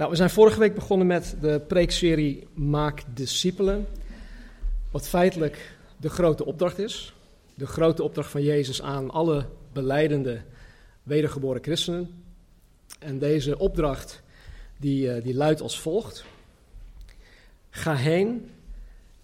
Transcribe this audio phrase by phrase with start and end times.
[0.00, 3.86] Nou, we zijn vorige week begonnen met de preekserie Maak discipelen.
[4.90, 7.14] Wat feitelijk de grote opdracht is.
[7.54, 10.42] De grote opdracht van Jezus aan alle beleidende
[11.02, 12.24] wedergeboren christenen.
[12.98, 14.22] En deze opdracht
[14.78, 16.24] die, eh, die luidt als volgt.
[17.70, 18.50] Ga heen,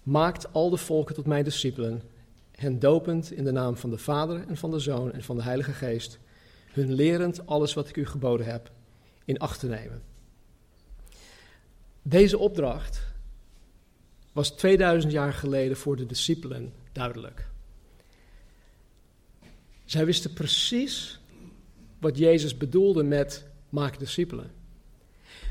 [0.03, 2.01] maakt al de volken tot mijn discipelen,
[2.51, 5.43] hen dopend in de naam van de Vader en van de Zoon en van de
[5.43, 6.19] Heilige Geest,
[6.71, 8.71] hun lerend alles wat ik u geboden heb
[9.25, 10.15] in acht te nemen.
[12.09, 13.01] Deze opdracht
[14.33, 17.47] was 2000 jaar geleden voor de discipelen duidelijk.
[19.85, 21.19] Zij wisten precies
[21.99, 24.51] wat Jezus bedoelde met maak discipelen.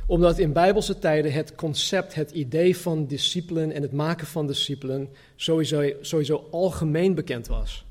[0.06, 5.09] Omdat in bijbelse tijden het concept, het idee van discipelen en het maken van discipelen
[5.34, 7.84] sowieso, sowieso algemeen bekend was.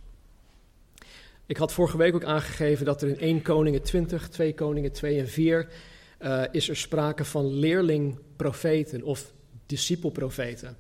[1.46, 5.20] Ik had vorige week ook aangegeven dat er in 1 Koningen 20, 2 Koningen 2
[5.20, 5.68] en 4
[6.26, 9.34] uh, is er sprake van leerlingprofeten of
[9.66, 10.78] discipelprofeten.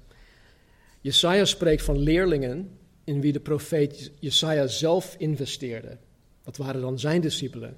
[1.01, 5.97] Jesaja spreekt van leerlingen in wie de profeet Jesaja zelf investeerde.
[6.43, 7.77] Dat waren dan zijn discipelen.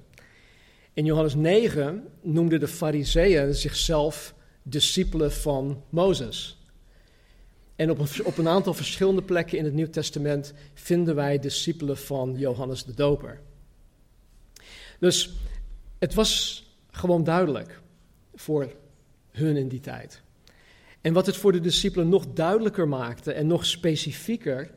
[0.94, 6.62] In Johannes 9 noemden de fariseeën zichzelf discipelen van Mozes.
[7.76, 11.98] En op een, op een aantal verschillende plekken in het Nieuw Testament vinden wij discipelen
[11.98, 13.42] van Johannes de Doper.
[15.00, 15.30] Dus
[16.00, 16.66] het was
[16.98, 17.82] gewoon duidelijk
[18.36, 18.76] voor
[19.32, 20.22] hun in die tijd.
[21.02, 24.72] En wat het voor de discipelen nog duidelijker maakte en nog specifieker,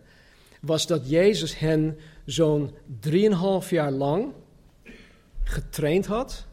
[0.60, 4.32] was dat Jezus hen zo'n drieënhalf jaar lang
[5.42, 6.46] getraind had,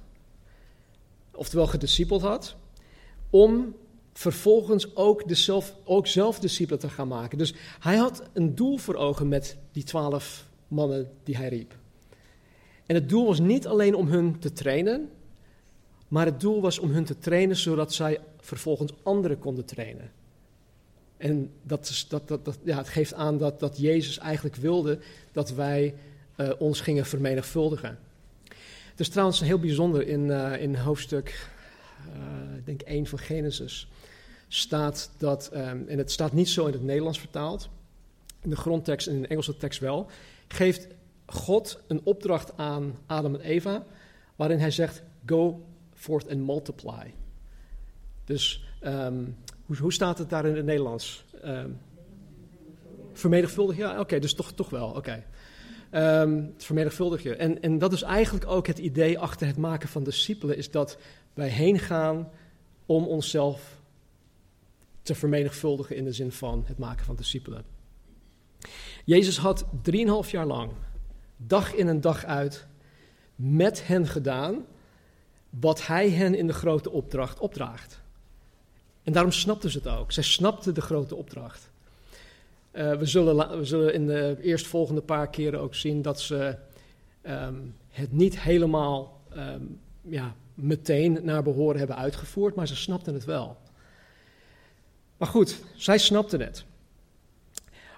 [1.32, 2.56] oftewel gediscipeld had,
[3.30, 3.76] om
[4.14, 7.38] vervolgens ook, zelf, ook zelf discipelen te gaan maken.
[7.38, 11.76] Dus hij had een doel voor ogen met die twaalf mannen die hij riep.
[12.86, 15.10] En het doel was niet alleen om hun te trainen,
[16.08, 20.12] maar het doel was om hun te trainen zodat zij vervolgens anderen konden trainen.
[21.18, 25.00] En dat, is, dat, dat, dat, ja, het geeft aan dat, dat Jezus eigenlijk wilde
[25.32, 25.96] dat wij
[26.38, 28.00] uh, ons gingen vermenigvuldigen.
[28.90, 31.50] Het is trouwens heel bijzonder in, uh, in hoofdstuk,
[32.58, 33.88] ik denk 1 van Genesis,
[34.48, 37.70] staat dat, um, en het staat niet zo in het Nederlands vertaald,
[38.42, 40.08] in de grondtekst en in de Engelse tekst wel,
[40.48, 40.88] geeft
[41.26, 43.86] God een opdracht aan Adam en Eva,
[44.36, 45.66] waarin hij zegt, go
[45.98, 47.14] forth and multiply.
[48.24, 51.24] Dus um, hoe, staat het daar in het Nederlands?
[51.46, 51.80] Um,
[53.14, 54.98] vermenigvuldig, ja, oké, dus toch, toch wel, oké.
[54.98, 55.26] Okay.
[56.22, 57.36] Um, vermenigvuldig je.
[57.36, 60.98] En, en dat is eigenlijk ook het idee achter het maken van discipelen, is dat
[61.34, 62.30] wij heen gaan
[62.86, 63.82] om onszelf
[65.02, 67.64] te vermenigvuldigen in de zin van het maken van discipelen.
[69.06, 70.72] Jezus had drieënhalf jaar lang,
[71.38, 72.68] dag in en dag uit,
[73.36, 74.66] met hen gedaan
[75.50, 78.00] wat hij hen in de grote opdracht opdraagt.
[79.04, 80.12] En daarom snapten ze het ook.
[80.12, 81.70] Zij snapten de grote opdracht.
[82.72, 86.56] Uh, we, zullen, zullen in de eerstvolgende paar keren ook zien dat ze
[87.28, 93.26] um, het niet helemaal um, ja, meteen naar behoren hebben uitgevoerd, maar ze snapten het
[93.26, 93.58] wel.
[95.18, 96.66] Maar goed, zij snapten het.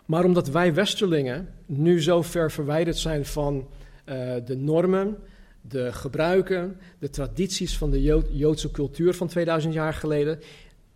[0.05, 3.67] Maar omdat wij Westerlingen nu zo ver verwijderd zijn van
[4.05, 5.17] uh, de normen,
[5.61, 10.39] de gebruiken, de tradities van de Joodse cultuur van 2000 jaar geleden,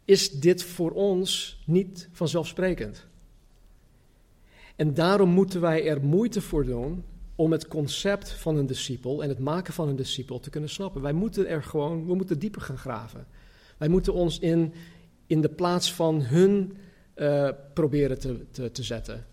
[0.05, 3.05] is dit voor ons niet vanzelfsprekend.
[4.75, 7.03] En daarom moeten wij er moeite voor doen
[7.35, 11.01] om het concept van een discipel en het maken van een discipel te kunnen snappen.
[11.01, 13.27] Wij moeten er gewoon, we moeten dieper gaan graven.
[13.77, 14.73] Wij moeten ons in,
[15.27, 16.77] in de plaats van hun
[17.15, 19.25] uh, proberen te, te, te, zetten.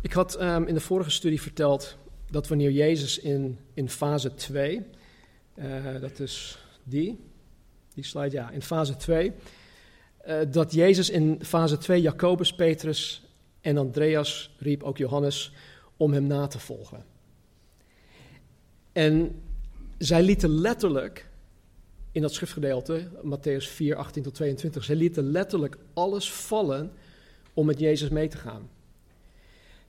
[0.00, 1.96] Ik had um, in de vorige studie verteld
[2.34, 4.82] dat wanneer Jezus in, in fase 2,
[5.54, 7.18] uh, dat is die,
[7.94, 9.32] die slide, ja, in fase 2,
[10.26, 13.22] uh, dat Jezus in fase 2 Jacobus, Petrus
[13.60, 15.52] en Andreas riep, ook Johannes,
[15.96, 17.04] om hem na te volgen.
[18.92, 19.42] En
[19.98, 21.28] zij lieten letterlijk,
[22.12, 26.92] in dat schriftgedeelte, Matthäus 4, 18 tot 22, zij lieten letterlijk alles vallen
[27.52, 28.68] om met Jezus mee te gaan.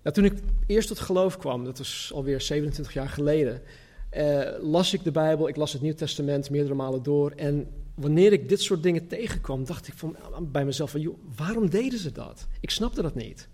[0.05, 0.33] Nou, toen ik
[0.67, 3.61] eerst tot geloof kwam, dat was alweer 27 jaar geleden,
[4.17, 8.33] uh, las ik de Bijbel, ik las het Nieuw Testament meerdere malen door en wanneer
[8.33, 12.11] ik dit soort dingen tegenkwam, dacht ik van, bij mezelf van, joh, waarom deden ze
[12.11, 12.47] dat?
[12.59, 13.47] Ik snapte dat niet.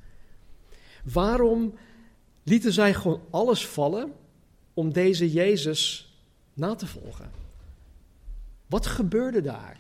[1.13, 1.73] Waarom
[2.43, 4.11] lieten zij gewoon alles vallen
[4.73, 6.13] om deze Jezus
[6.53, 7.31] na te volgen?
[8.67, 9.79] Wat gebeurde daar?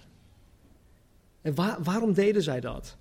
[1.41, 2.97] En waarom deden zij dat?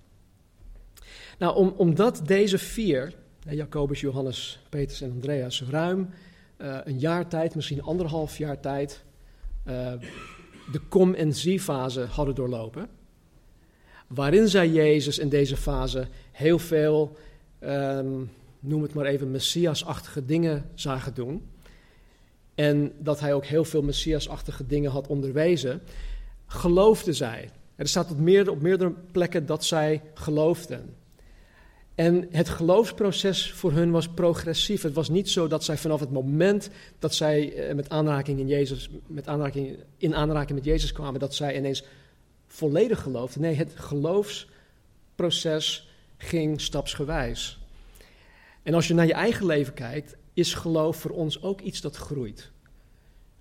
[1.38, 3.14] Nou, om, omdat deze vier,
[3.48, 6.08] Jacobus, Johannes, Petrus en Andreas, ruim
[6.58, 9.02] uh, een jaar tijd, misschien anderhalf jaar tijd,
[9.66, 9.92] uh,
[10.72, 12.88] de kom- en zie-fase hadden doorlopen.
[14.06, 17.16] Waarin zij Jezus in deze fase heel veel,
[17.60, 21.48] um, noem het maar even, messiasachtige dingen zagen doen.
[22.54, 25.82] En dat hij ook heel veel messiasachtige dingen had onderwezen,
[26.46, 27.50] geloofden zij.
[27.76, 30.94] Er staat op meerdere plekken dat zij geloofden.
[31.94, 34.82] En het geloofsproces voor hun was progressief.
[34.82, 38.48] Het was niet zo dat zij vanaf het moment dat zij eh, met aanraking in,
[38.48, 41.84] Jezus, met aanraking, in aanraking met Jezus kwamen, dat zij ineens
[42.46, 43.42] volledig geloofden.
[43.42, 47.58] Nee, het geloofsproces ging stapsgewijs.
[48.62, 51.96] En als je naar je eigen leven kijkt, is geloof voor ons ook iets dat
[51.96, 52.50] groeit.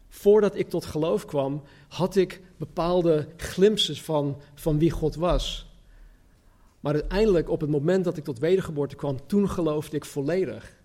[0.09, 5.68] Voordat ik tot geloof kwam, had ik bepaalde glimpses van, van wie God was.
[6.79, 10.77] Maar uiteindelijk, op het moment dat ik tot wedergeboorte kwam, toen geloofde ik volledig.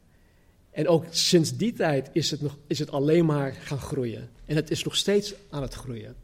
[0.70, 4.30] En ook sinds die tijd is het, nog, is het alleen maar gaan groeien.
[4.44, 6.16] En het is nog steeds aan het groeien.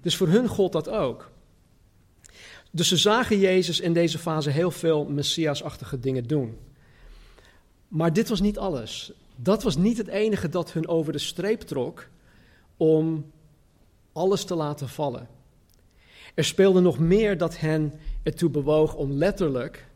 [0.00, 1.30] Dus voor hun gold dat ook.
[2.70, 6.58] Dus ze zagen Jezus in deze fase heel veel messiasachtige dingen doen.
[7.88, 9.12] Maar dit was niet alles.
[9.36, 12.08] Dat was niet het enige dat hun over de streep trok
[12.76, 13.30] om
[14.12, 15.28] alles te laten vallen.
[16.34, 17.92] Er speelde nog meer dat hen
[18.22, 19.86] ertoe bewoog om letterlijk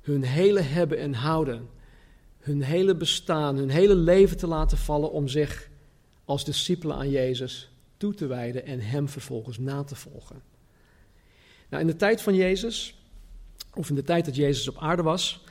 [0.00, 1.68] hun hele hebben en houden,
[2.38, 5.68] hun hele bestaan, hun hele leven te laten vallen om zich
[6.24, 10.42] als discipelen aan Jezus toe te wijden en Hem vervolgens na te volgen.
[11.68, 12.94] Nou, in de tijd van Jezus,
[13.74, 15.44] of in de tijd dat Jezus op aarde was,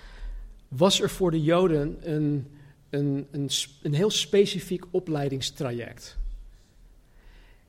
[0.67, 2.47] was er voor de Joden een,
[2.89, 3.49] een, een,
[3.81, 6.18] een heel specifiek opleidingstraject.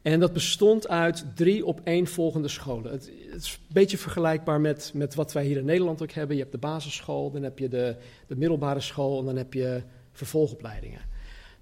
[0.02, 2.92] En dat bestond uit drie opeenvolgende scholen.
[2.92, 6.36] Het, is een beetje vergelijkbaar met, met wat wij hier in Nederland ook hebben.
[6.36, 9.82] Je hebt de basisschool, dan heb je de, de middelbare school en dan heb je
[10.12, 11.00] vervolgopleidingen.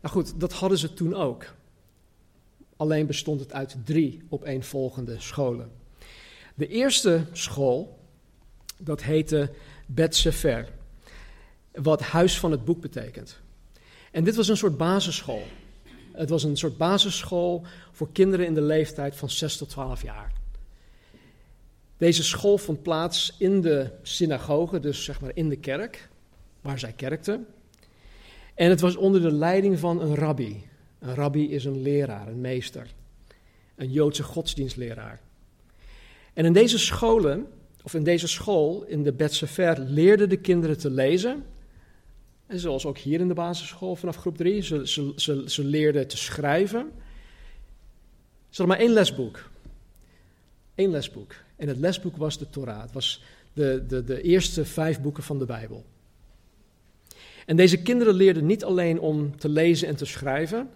[0.00, 1.54] Nou goed, dat hadden ze toen ook.
[2.76, 5.70] Alleen bestond het uit drie opeenvolgende scholen.
[6.54, 7.98] De eerste school,
[8.78, 9.50] dat heette
[9.86, 10.68] Bet Sefer,
[11.72, 13.40] wat huis van het boek betekent.
[14.10, 15.42] En dit was een soort basisschool.
[16.18, 17.62] Het was een soort basisschool
[17.92, 20.32] voor kinderen in de leeftijd van 6 tot 12 jaar.
[21.96, 26.08] Deze school vond plaats in de synagoge, dus zeg maar in de kerk,
[26.60, 27.46] waar zij kerkten.
[28.54, 30.64] En het was onder de leiding van een rabbi.
[30.98, 32.86] Een rabbi is een leraar, een meester,
[33.76, 35.20] een Joodse godsdienstleraar.
[36.32, 37.46] En in deze scholen,
[37.82, 41.44] of in deze school, in de Bet Sefer, leerden de kinderen te lezen
[42.48, 46.16] en zoals ook hier in de basisschool vanaf groep 3, ze, ze, ze, leerden te
[46.16, 46.90] schrijven.
[48.48, 49.50] Ze hadden maar één lesboek.
[50.74, 51.34] Eén lesboek.
[51.56, 52.80] En het lesboek was de Torah.
[52.80, 53.22] Het was
[53.52, 55.84] de, de, de eerste vijf boeken van de Bijbel.
[57.46, 60.70] En deze kinderen leerden niet alleen om te lezen en te schrijven,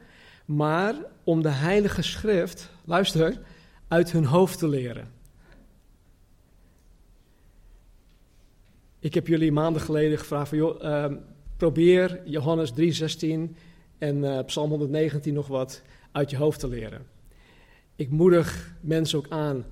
[0.45, 3.41] maar om de Heilige Schrift, luister,
[3.89, 5.11] uit hun hoofd te leren.
[8.99, 11.13] Ik heb jullie maanden geleden gevraagd van, joh, uh,
[11.63, 13.27] probeer Johannes 3:16
[13.99, 17.07] en uh, Psalm 119 nog wat uit je hoofd te leren.
[17.97, 19.65] Ik moedig mensen ook aan,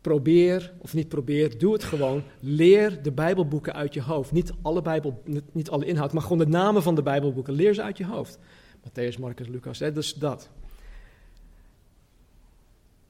[0.00, 2.22] probeer of niet probeer, doe het gewoon.
[2.40, 4.32] Leer de Bijbelboeken uit je hoofd.
[4.32, 7.54] Niet alle, Bijbel, niet alle inhoud, maar gewoon de namen van de Bijbelboeken.
[7.54, 8.38] Leer ze uit je hoofd.
[8.78, 10.50] Matthäus, Marcus, Lucas, hè, dus dat.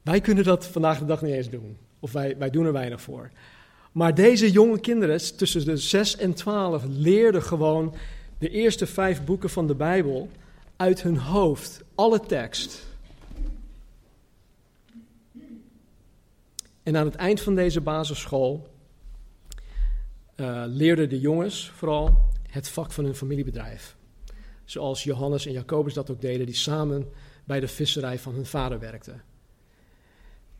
[0.01, 1.77] Wij kunnen dat vandaag de dag niet eens doen.
[1.99, 3.31] Of wij, wij doen er weinig voor.
[3.91, 7.95] Maar deze jonge kinderen, tussen de 6 en 12, leerden gewoon
[8.37, 10.29] de eerste vijf boeken van de Bijbel
[10.75, 11.81] uit hun hoofd.
[11.95, 12.87] Alle tekst.
[16.83, 18.67] En aan het eind van deze basisschool
[20.35, 23.95] uh, leerden de jongens vooral het vak van hun familiebedrijf.
[24.65, 27.09] Zoals Johannes en Jacobus dat ook deden, die samen
[27.43, 29.23] bij de visserij van hun vader werkten.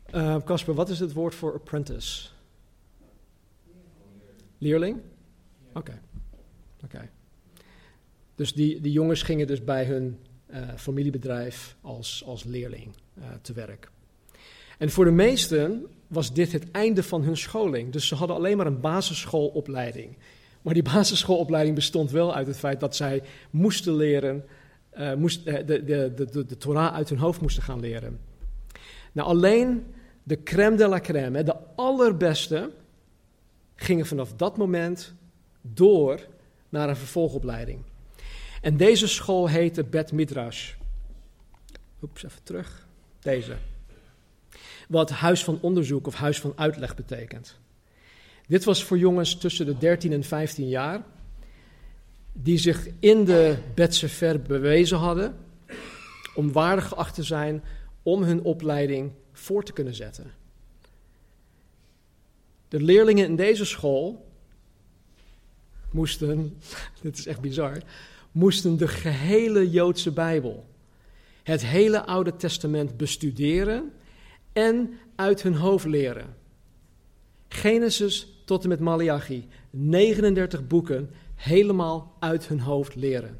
[0.04, 2.28] Eh, Casper, wat is het woord voor apprentice?
[4.60, 5.00] Leerling?
[5.74, 6.00] Oké.
[6.84, 7.08] Oké.
[8.34, 10.18] Dus die, die jongens gingen dus bij hun
[10.50, 13.90] uh, familiebedrijf als, als leerling uh, te werk.
[14.78, 17.92] En voor de meesten was dit het einde van hun scholing.
[17.92, 20.16] Dus ze hadden alleen maar een basisschoolopleiding.
[20.62, 24.44] Maar die basisschoolopleiding bestond wel uit het feit dat zij moesten leren,
[24.98, 28.18] uh, moest, de, de, de, de, de Torah uit hun hoofd moesten gaan leren.
[29.12, 29.84] Nou, alleen
[30.22, 32.70] de crème de la crème, de allerbeste,
[33.82, 35.14] gingen vanaf dat moment
[35.60, 36.20] door
[36.68, 37.82] naar een vervolgopleiding.
[38.60, 40.72] En deze school heette Bet Midrash.
[42.02, 42.86] Oeps, even terug.
[43.20, 43.56] Deze.
[44.88, 47.58] Wat huis van onderzoek of huis van uitleg betekent.
[48.46, 51.02] Dit was voor jongens tussen de 13 en 15 jaar.
[52.32, 55.36] Die zich in de Bet Sefer bewezen hadden.
[56.34, 57.62] Om waardig geacht te zijn
[58.02, 60.39] om hun opleiding voor te kunnen zetten.
[62.70, 64.28] De leerlingen in deze school
[65.90, 66.60] moesten,
[67.02, 67.78] dit is echt bizar,
[68.32, 70.66] moesten de gehele Joodse Bijbel,
[71.42, 73.92] het hele Oude Testament bestuderen
[74.52, 76.36] en uit hun hoofd leren.
[77.48, 83.38] Genesis tot en met Malachi, 39 boeken, helemaal uit hun hoofd leren.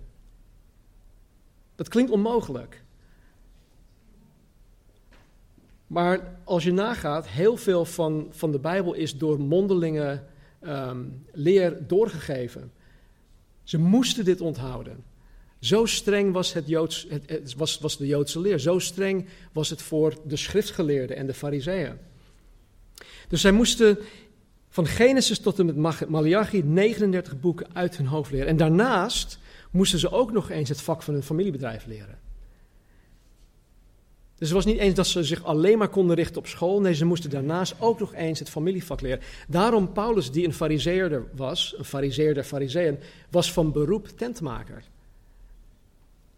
[1.75, 2.83] Dat klinkt onmogelijk.
[5.91, 10.23] Maar als je nagaat, heel veel van, van de Bijbel is door mondelinge
[10.63, 12.73] um, leer doorgegeven.
[13.63, 15.05] Ze moesten dit onthouden.
[15.61, 18.59] Zo streng was, het Joods, het, was, was de Joodse leer.
[18.59, 21.99] Zo streng was het voor de schriftgeleerden en de fariseeën.
[23.29, 23.99] Dus zij moesten
[24.69, 28.49] van Genesis tot en met Malachi 39 boeken uit hun hoofd leren.
[28.49, 29.39] En daarnaast
[29.71, 32.20] moesten ze ook nog eens het vak van hun familiebedrijf leren.
[34.41, 36.81] Dus het was niet eens dat ze zich alleen maar konden richten op school.
[36.81, 39.21] Nee, ze moesten daarnaast ook nog eens het familievak leren.
[39.49, 42.99] Daarom Paulus, die een fariseerder was, een fariseer der fariseeën,
[43.31, 44.85] was van beroep tentmaker.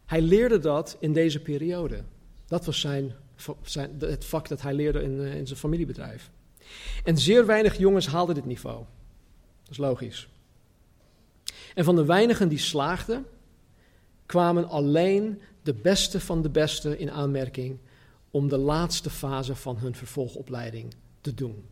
[0.06, 2.02] Hij leerde dat in deze periode.
[2.46, 3.14] Dat was zijn,
[3.62, 6.30] zijn, het vak dat hij leerde in, eh, in zijn familiebedrijf.
[7.04, 8.84] En zeer weinig jongens haalden dit niveau.
[9.62, 10.28] Dat is logisch.
[11.74, 13.26] En van de weinigen die slaagden,
[14.26, 17.78] kwamen alleen de beste van de beste in aanmerking
[18.32, 21.64] om de laatste fase van hun vervolgopleiding te doen.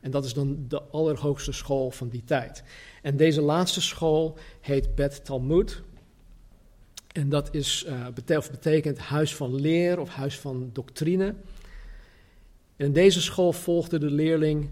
[0.00, 2.62] En dat is dan de allerhoogste school van die tijd.
[3.02, 5.82] En deze laatste school heet Bet Talmud.
[7.12, 8.06] En dat is, uh,
[8.50, 11.34] betekent huis van leer of huis van doctrine.
[12.76, 14.70] En in deze school volgde de leerling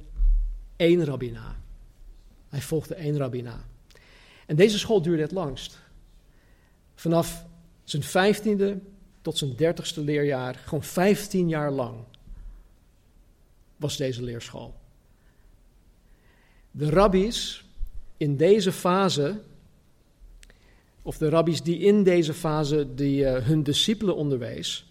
[0.77, 1.57] één rabbina.
[2.49, 3.65] Hij volgde één rabbina.
[4.47, 5.79] En deze school duurde het langst.
[6.95, 7.47] Vanaf
[7.85, 8.79] zijn vijftiende
[9.23, 11.97] tot zijn dertigste leerjaar, gewoon 15 jaar lang,
[13.77, 14.75] was deze leerschool.
[16.71, 17.65] De rabbies
[18.17, 19.41] in deze fase,
[21.03, 24.91] of de rabbies die in deze fase die, uh, hun discipelen onderwees,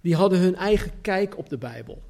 [0.00, 2.02] die hadden hun eigen kijk op de Bijbel.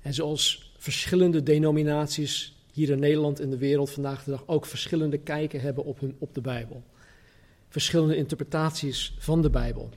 [0.00, 5.18] En zoals verschillende denominaties hier in Nederland en de wereld vandaag de dag ook verschillende
[5.18, 6.82] kijken hebben op, hun, op de Bijbel.
[7.68, 9.90] Verschillende interpretaties van de Bijbel.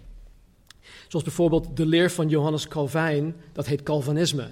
[1.08, 4.52] Zoals bijvoorbeeld de leer van Johannes Calvijn, dat heet Calvinisme.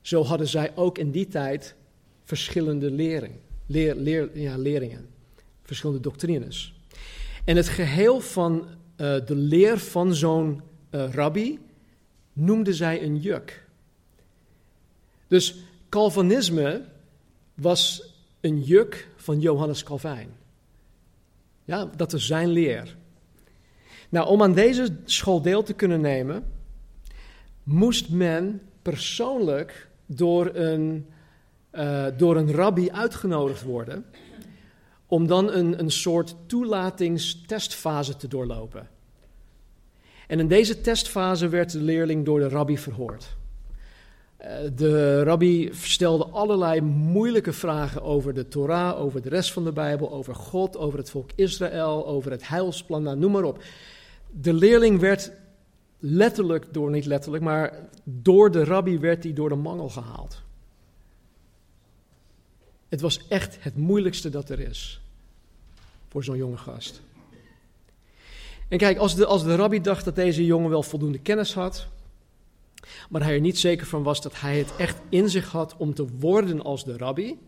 [0.00, 1.74] Zo hadden zij ook in die tijd
[2.24, 3.34] verschillende lering,
[3.66, 5.08] leer, ja, leringen,
[5.62, 6.74] verschillende doctrines.
[7.44, 8.66] En het geheel van uh,
[9.26, 11.58] de leer van zo'n uh, rabbi
[12.32, 13.66] noemden zij een juk.
[15.28, 15.56] Dus
[15.88, 16.84] Calvinisme
[17.54, 20.28] was een juk van Johannes Calvijn.
[21.64, 22.96] Ja, dat is zijn leer.
[24.12, 26.44] Nou, om aan deze school deel te kunnen nemen,
[27.62, 31.06] moest men persoonlijk door een,
[31.72, 34.04] uh, door een rabbi uitgenodigd worden.
[35.06, 38.88] Om dan een, een soort toelatingstestfase te doorlopen.
[40.26, 43.36] En in deze testfase werd de leerling door de rabbi verhoord.
[44.40, 49.72] Uh, de rabbi stelde allerlei moeilijke vragen over de Torah, over de rest van de
[49.72, 53.62] Bijbel, over God, over het volk Israël, over het heilsplan, nou, noem maar op
[54.32, 55.32] de leerling werd
[55.98, 60.42] letterlijk, door niet letterlijk, maar door de rabbi werd hij door de mangel gehaald.
[62.88, 65.00] Het was echt het moeilijkste dat er is
[66.08, 67.00] voor zo'n jonge gast.
[68.68, 71.88] En kijk, als de, als de rabbi dacht dat deze jongen wel voldoende kennis had,
[73.08, 75.94] maar hij er niet zeker van was dat hij het echt in zich had om
[75.94, 77.38] te worden als de rabbi,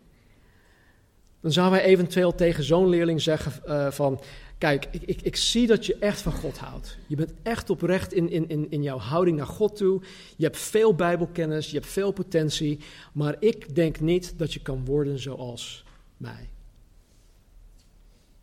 [1.40, 4.20] dan zou hij eventueel tegen zo'n leerling zeggen uh, van,
[4.58, 6.98] Kijk, ik, ik, ik, zie dat je echt van God houdt.
[7.06, 10.02] Je bent echt oprecht in, in, in, in jouw houding naar God toe.
[10.36, 12.80] Je hebt veel Bijbelkennis, je hebt veel potentie.
[13.12, 15.84] Maar ik denk niet dat je kan worden zoals
[16.16, 16.48] mij.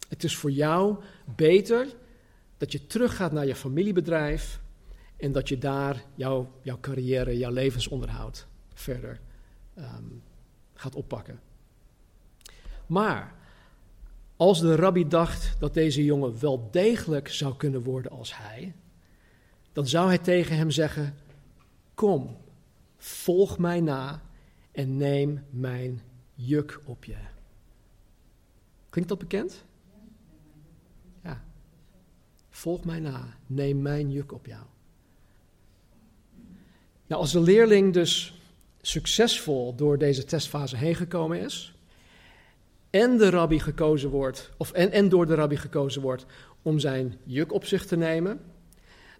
[0.10, 0.98] Het is voor jou
[1.36, 1.88] beter
[2.58, 4.60] dat je teruggaat naar je familiebedrijf.
[5.18, 9.20] En dat je daar jouw, jouw carrière, jouw levensonderhoud verder
[9.77, 10.22] um,
[10.74, 11.39] gaat oppakken.
[12.86, 13.36] Maar
[14.41, 18.74] als de rabbi dacht dat deze jongen wel degelijk zou kunnen worden als hij,
[19.74, 21.15] dan zou hij tegen hem zeggen:
[21.93, 22.38] Kom,
[22.98, 24.21] volg mij na
[24.71, 26.01] en neem mijn
[26.33, 27.17] juk op je.
[28.89, 29.63] Klinkt dat bekend?
[31.24, 31.43] Ja.
[32.50, 34.63] Volg mij na, neem mijn juk op jou.
[37.07, 38.41] Nou, als de leerling dus
[38.81, 41.75] succesvol door deze testfase heen gekomen is,
[42.91, 46.25] en de rabbi gekozen wordt, of en, en door de rabbi gekozen wordt
[46.62, 48.39] om zijn juk op zich te nemen,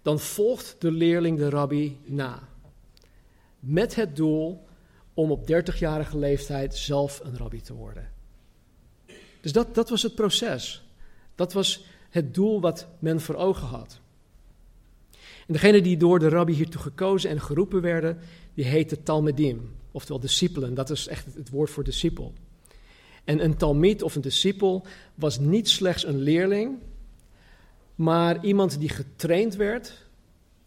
[0.02, 2.48] dan volgt de leerling de rabbi na.
[3.60, 4.66] Met het doel
[5.14, 8.10] om op 30-jarige leeftijd zelf een rabbi te worden.
[9.40, 10.82] Dus dat, dat was het proces.
[11.34, 14.00] Dat was het doel wat men voor ogen had.
[15.46, 18.18] En degene die door de rabbi hiertoe gekozen en geroepen werden,
[18.54, 20.74] die heette Talmudim, oftewel discipelen.
[20.74, 22.32] Dat is echt het woord voor discipel.
[23.24, 26.78] En een talmid of een discipel was niet slechts een leerling,
[27.94, 30.06] maar iemand die getraind werd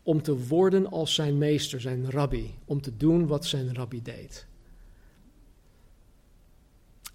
[0.04, 4.46] om te worden als zijn meester, zijn rabbi, om te doen wat zijn rabbi deed.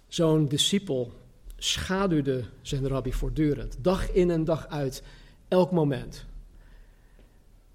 [0.07, 1.11] Zo'n discipel
[1.57, 5.03] schaduwde zijn rabbi voortdurend, dag in en dag uit,
[5.47, 6.25] elk moment.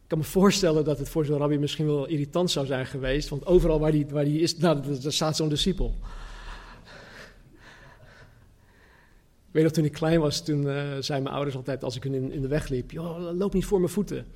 [0.02, 3.28] Ik kan me voorstellen dat het voor zo'n rabbi misschien wel irritant zou zijn geweest,
[3.28, 5.94] want overal waar hij waar die is, nou, daar staat zo'n discipel.
[9.45, 12.02] Ik weet nog, toen ik klein was, toen uh, zeiden mijn ouders altijd als ik
[12.02, 14.26] hun in, de weg liep, joh, loop niet voor mijn voeten.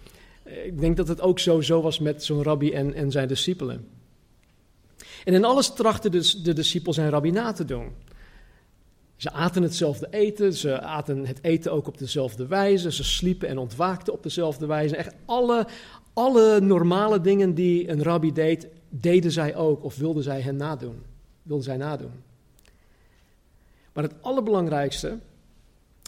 [0.64, 3.88] Ik denk dat het ook zo, was met zo'n rabbi en, en zijn discipelen.
[5.24, 7.92] En in alles trachtten de, de discipelen zijn rabbi na te doen.
[9.16, 13.58] Ze aten hetzelfde eten, ze aten het eten ook op dezelfde wijze, ze sliepen en
[13.58, 14.96] ontwaakten op dezelfde wijze.
[14.96, 15.66] Echt alle,
[16.12, 21.02] alle normale dingen die een rabbi deed, deden zij ook of wilden zij hen nadoen.
[21.42, 22.12] Wilden zij nadoen.
[24.00, 25.18] Maar het allerbelangrijkste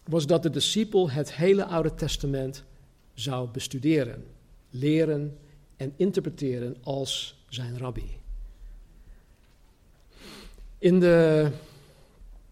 [0.04, 2.64] was dat de discipel het hele Oude Testament
[3.14, 4.24] zou bestuderen,
[4.70, 5.38] leren
[5.76, 8.16] en interpreteren als zijn rabbi.
[10.78, 11.48] In de,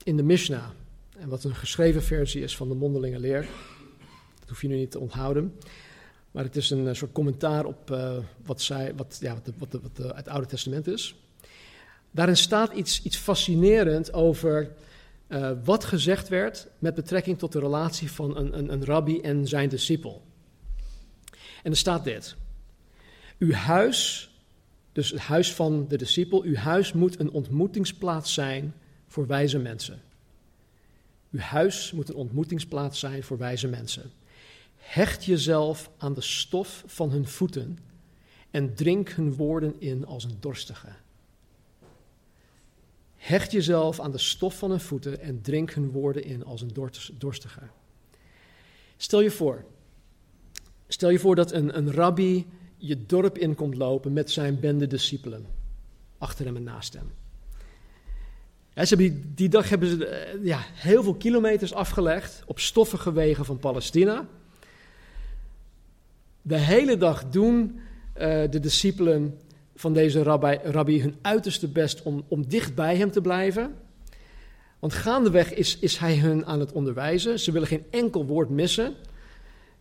[0.03, 0.69] in de Mishnah,
[1.19, 3.49] en wat een geschreven versie is van de mondelinge leer,
[4.39, 5.55] dat hoef je nu niet te onthouden,
[6.31, 9.53] maar het is een eh, soort commentaar op uh, wat, zij, wat, ja, wat, de,
[9.59, 11.15] wat, de, wat het Oude Testament is.
[12.11, 14.73] Daarin staat iets, iets fascinerend over
[15.31, 19.49] uh, wat gezegd werd met betrekking tot de relatie van een, een, een rabbi en
[19.49, 20.23] zijn discipel.
[21.63, 22.37] En er staat dit.
[23.39, 24.31] Uw huis,
[24.93, 28.75] dus het huis van de discipel, uw huis moet een ontmoetingsplaats zijn
[29.07, 30.03] voor wijze mensen.
[31.31, 34.11] Uw huis moet een ontmoetingsplaats zijn voor wijze mensen.
[34.77, 37.79] Hecht jezelf aan de stof van hun voeten
[38.51, 40.89] en drink hun woorden in als een dorstige.
[43.21, 46.73] Hecht jezelf aan de stof van hun voeten en drink hun woorden in als een
[47.19, 47.61] dorstige.
[48.97, 49.65] Stel je voor,
[50.89, 54.87] stel je voor dat een, een rabbi je dorp in komt lopen met zijn bende
[54.87, 55.47] discipelen.
[56.19, 57.13] Achter hem en naast hem.
[59.35, 64.27] Die, dag hebben ze eh, ja, heel veel kilometers afgelegd op stoffige wegen van Palestina.
[66.43, 67.81] De hele dag doen
[68.19, 69.39] uh, de discipelen
[69.81, 73.75] van deze rabbi, rabbi hun uiterste best om, om dicht bij hem te blijven.
[74.79, 77.39] Want gaandeweg is, is hij hun aan het onderwijzen.
[77.39, 78.95] Ze willen geen enkel woord missen.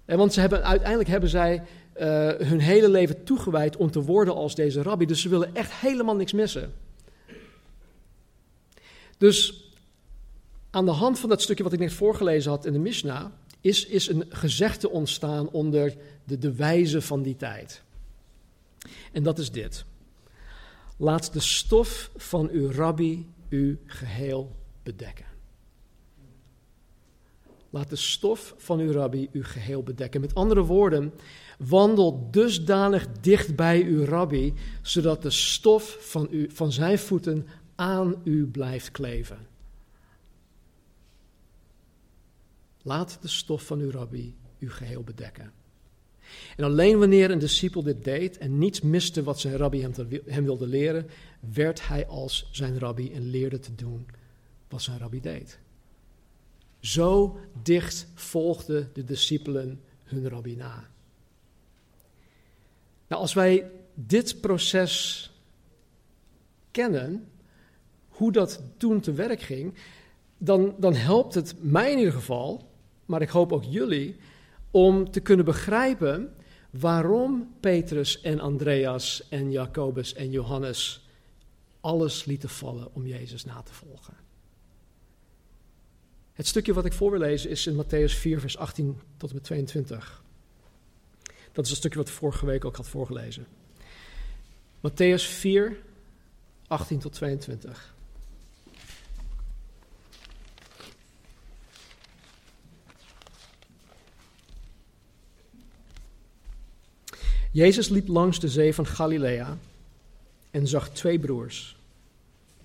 [0.06, 4.36] En want ze hebben, uiteindelijk hebben zij uh, hun hele leven toegewijd om te worden
[4.36, 5.06] als deze rabbi.
[5.06, 6.74] Dus ze willen echt helemaal niks missen.
[9.18, 9.64] Dus
[10.70, 13.26] aan de hand van dat stukje wat ik net voorgelezen had in de Mishnah,
[13.62, 17.82] is, is een gezegde ontstaan onder de, de wijze van die tijd.
[19.12, 19.88] En dat is dit.
[21.02, 25.26] Laat de stof van uw rabbi u geheel bedekken.
[27.70, 30.22] Laat de stof van uw rabbi u geheel bedekken.
[30.22, 31.14] Met andere woorden,
[31.58, 38.16] wandel dusdanig dicht bij uw rabbi, zodat de stof van, u, van zijn voeten aan
[38.24, 39.48] u blijft kleven.
[42.82, 45.54] Laat de stof van uw rabbi u geheel bedekken.
[46.58, 49.94] En alleen wanneer een discipel dit deed en niets miste wat zijn rabbi hem,
[50.26, 51.10] hem wilde leren,
[51.54, 54.08] werd hij als zijn rabbi en leerde te doen
[54.68, 55.60] wat zijn rabbi deed.
[56.80, 60.89] Zo dicht volgden de discipelen hun rabbi na.
[63.08, 65.32] Nou, als wij dit proces
[66.72, 67.28] kennen,
[68.08, 69.74] hoe dat toen te werk ging,
[70.38, 72.70] dan, dan helpt het mij in ieder geval,
[73.06, 74.15] maar ik hoop ook jullie,
[74.71, 76.36] om te kunnen begrijpen
[76.69, 81.08] waarom Petrus en Andreas en Jacobus en Johannes
[81.82, 84.13] alles lieten vallen om Jezus na te volgen.
[86.34, 89.36] Het stukje wat ik voor wil lezen is in Matthäus 4, vers 18 tot en
[89.36, 90.23] met 22.
[91.51, 93.47] Dat is een stukje wat vorige week ook had voorgelezen.
[94.77, 95.77] Matthäus 4,
[96.67, 97.95] 18 tot 22.
[107.52, 109.58] Jezus liep langs de zee van Galilea
[110.52, 111.78] en zag twee broers,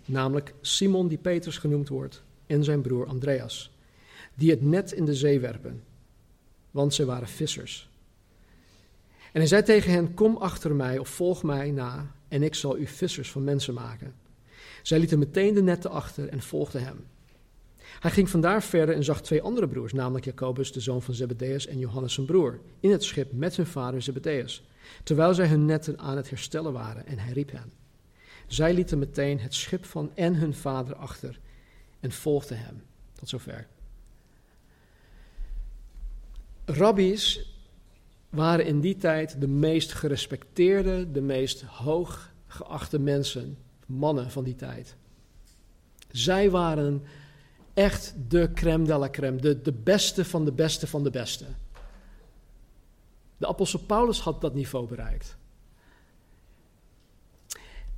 [0.04, 3.70] namelijk Simon die Petrus genoemd wordt en zijn broer Andreas,
[4.34, 5.82] die het net in de zee werpen,
[6.70, 7.88] want ze waren vissers.
[9.32, 12.78] En hij zei tegen hen, kom achter mij of volg mij na en ik zal
[12.78, 14.14] u vissers van mensen maken.
[14.82, 17.06] Zij lieten meteen de netten achter en volgden hem.
[18.00, 21.66] Hij ging vandaar verder en zag twee andere broers, namelijk Jacobus, de zoon van Zebedeus,
[21.66, 24.64] en Johannes zijn broer, in het schip met hun vader Zebedeus,
[25.02, 27.72] terwijl zij hun netten aan het herstellen waren, en hij riep hen.
[28.46, 31.38] Zij lieten meteen het schip van en hun vader achter
[32.00, 32.82] en volgden hem.
[33.12, 33.66] Tot zover.
[36.64, 37.52] Rabbies
[38.30, 44.96] waren in die tijd de meest gerespecteerde, de meest hooggeachte mensen, mannen van die tijd.
[46.10, 47.02] Zij waren
[47.74, 51.44] echt de crème de la crème, de, de beste van de beste van de beste.
[53.36, 55.36] De apostel Paulus had dat niveau bereikt.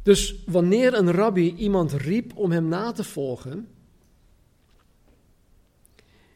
[0.02, 3.68] Dus wanneer een rabbi iemand riep om hem na te volgen,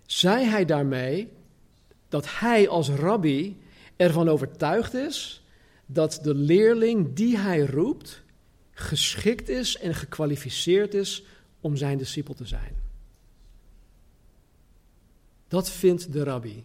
[0.07, 1.33] zei hij daarmee
[2.09, 3.61] dat hij als rabbi
[3.97, 5.45] ervan overtuigd is
[5.87, 8.23] dat de leerling die hij roept
[8.73, 11.25] geschikt is en gekwalificeerd is
[11.61, 12.80] om zijn discipel te zijn.
[15.51, 16.65] Dat vindt de rabbi.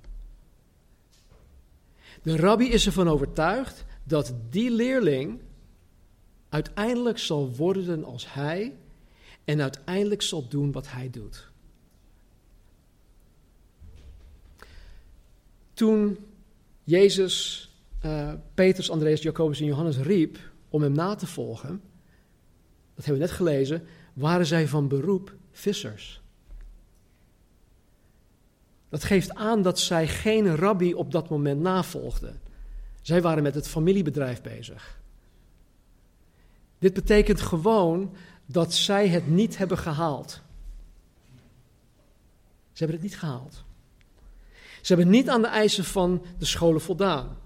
[2.22, 5.40] De rabbi is ervan overtuigd dat die leerling
[6.50, 8.76] uiteindelijk zal worden als hij
[9.44, 11.50] en uiteindelijk zal doen wat hij doet.
[15.74, 16.18] Toen
[16.84, 17.70] Jezus
[18.06, 21.82] uh, Petrus, Andreas, Jacobus en Johannes riep om hem na te volgen,
[22.96, 26.22] dat hebben we net gelezen, waren zij van beroep vissers.
[28.90, 32.40] Dat geeft aan dat zij geen rabbi op dat moment navolgden.
[33.02, 35.00] Zij waren met het familiebedrijf bezig.
[36.80, 40.42] Dit betekent gewoon dat zij het niet hebben gehaald.
[42.72, 43.64] Ze hebben het niet gehaald.
[44.82, 47.38] Ze hebben niet aan de eisen van de scholen voldaan.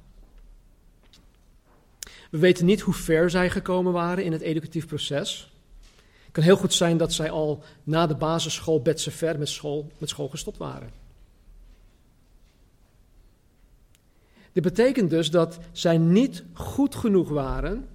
[2.29, 5.51] We weten niet hoe ver zij gekomen waren in het educatief proces.
[6.23, 10.09] Het kan heel goed zijn dat zij al na de basisschool ver met school, met
[10.09, 10.91] school gestopt waren.
[14.51, 17.87] Dit betekent dus dat zij niet goed genoeg waren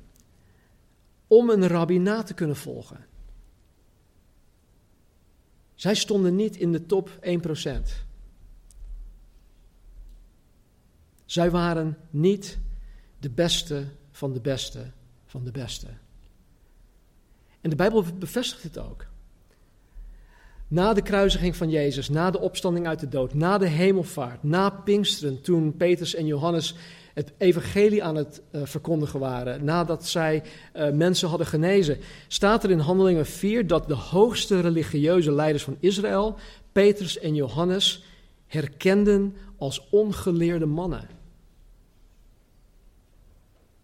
[1.27, 3.07] om een rabbi na te kunnen volgen.
[5.75, 8.05] Zij stonden niet in de top 1%.
[11.25, 12.59] Zij waren niet
[13.19, 14.91] de beste van de beste
[15.27, 15.89] van de beste.
[17.61, 19.07] En de Bijbel bevestigt het ook.
[20.75, 24.71] Na de kruisiging van Jezus, na de opstanding uit de dood, na de hemelvaart, na
[24.71, 26.75] Pinksteren, toen Petrus en Johannes
[27.13, 30.43] het evangelie aan het uh, verkondigen waren, nadat zij
[30.77, 35.77] uh, mensen hadden genezen, staat er in Handelingen 4 dat de hoogste religieuze leiders van
[35.81, 36.37] Israël,
[36.73, 38.05] Petrus en Johannes,
[38.47, 41.09] herkenden als ongeleerde mannen.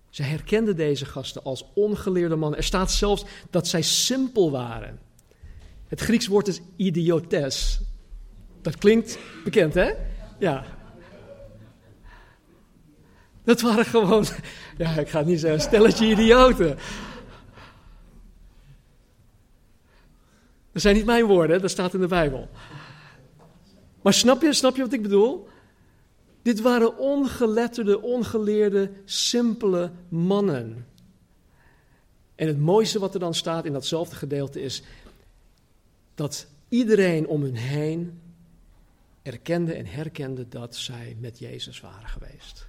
[0.09, 2.59] Ze herkenden deze gasten als ongeleerde mannen.
[2.59, 5.09] Er staat zelfs dat zij simpel waren.
[5.91, 7.81] Het Grieks woord is idiotes.
[8.63, 9.93] Dat klinkt bekend, hè?
[10.39, 10.65] Ja.
[13.45, 14.27] Dat waren gewoon,
[14.79, 16.79] ja, ik ga het niet zeggen, stelletje idioten.
[20.73, 22.49] Dat zijn niet mijn woorden, dat staat in de Bijbel.
[24.03, 25.49] Maar snap je, snap je wat ik bedoel?
[26.43, 30.87] Dit waren ongeletterde, ongeleerde, simpele mannen.
[32.35, 34.83] En het mooiste wat er dan staat in datzelfde gedeelte is
[36.21, 38.21] dat iedereen om hen heen
[39.23, 42.69] erkende en herkende dat zij met Jezus waren geweest.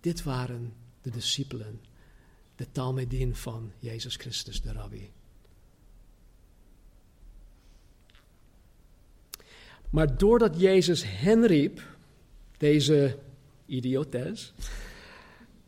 [0.00, 1.80] Dit waren de discipelen,
[2.56, 5.10] de Talmudin van Jezus Christus, de rabbi.
[9.90, 11.82] Maar doordat Jezus hen riep,
[12.56, 13.18] deze
[13.66, 14.52] idiotes,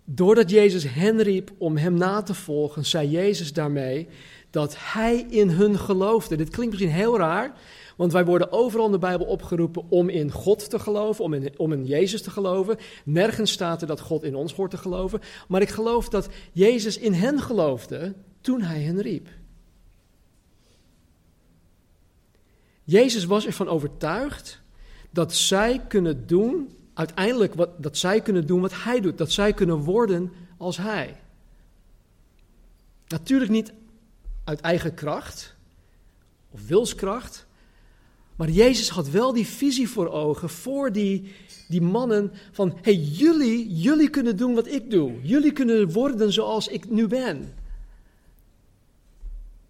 [0.04, 4.08] doordat Jezus hen riep om hem na te volgen, zei Jezus daarmee
[4.54, 6.36] dat hij in hun geloofde.
[6.36, 7.52] Dit klinkt misschien heel raar,
[7.96, 11.52] want wij worden overal in de Bijbel opgeroepen om in God te geloven, om in,
[11.56, 12.78] om in Jezus te geloven.
[13.04, 15.20] Nergens staat er dat God in ons hoort te geloven.
[15.48, 19.28] Maar ik geloof dat Jezus in hen geloofde toen hij hen riep.
[22.84, 24.60] Jezus was ervan overtuigd
[25.10, 29.18] dat zij kunnen doen uiteindelijk wat, dat zij kunnen doen wat hij doet.
[29.18, 31.16] Dat zij kunnen worden als hij.
[33.06, 33.72] Natuurlijk niet
[34.44, 35.54] uit eigen kracht
[36.50, 37.46] of wilskracht.
[38.37, 41.33] Maar Jezus had wel die visie voor ogen voor die,
[41.68, 45.12] die mannen van, hey, jullie, jullie kunnen doen wat ik doe.
[45.22, 47.54] Jullie kunnen worden zoals ik nu ben.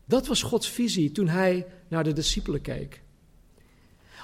[0.05, 3.03] Dat was Gods visie toen hij naar de discipelen keek.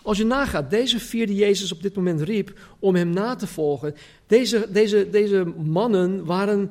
[0.03, 3.47] Als je nagaat, deze vier die Jezus op dit moment riep om hem na te
[3.47, 3.95] volgen,
[4.27, 6.71] deze, deze, deze mannen waren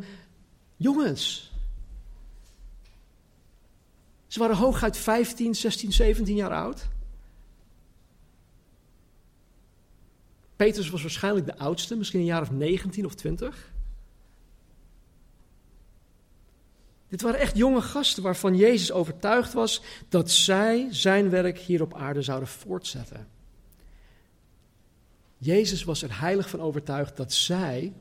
[0.75, 1.48] jongens.
[4.29, 6.87] Ze waren hooguit 15, 16, 17 jaar oud.
[10.55, 13.71] Petrus was waarschijnlijk de oudste, misschien een jaar of 19 of 20.
[17.07, 21.93] Dit waren echt jonge gasten waarvan Jezus overtuigd was dat zij zijn werk hier op
[21.93, 23.27] aarde zouden voortzetten.
[25.37, 27.93] Jezus was er heilig van overtuigd dat zij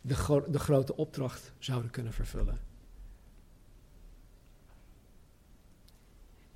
[0.00, 2.67] de, de grote opdracht zouden kunnen vervullen.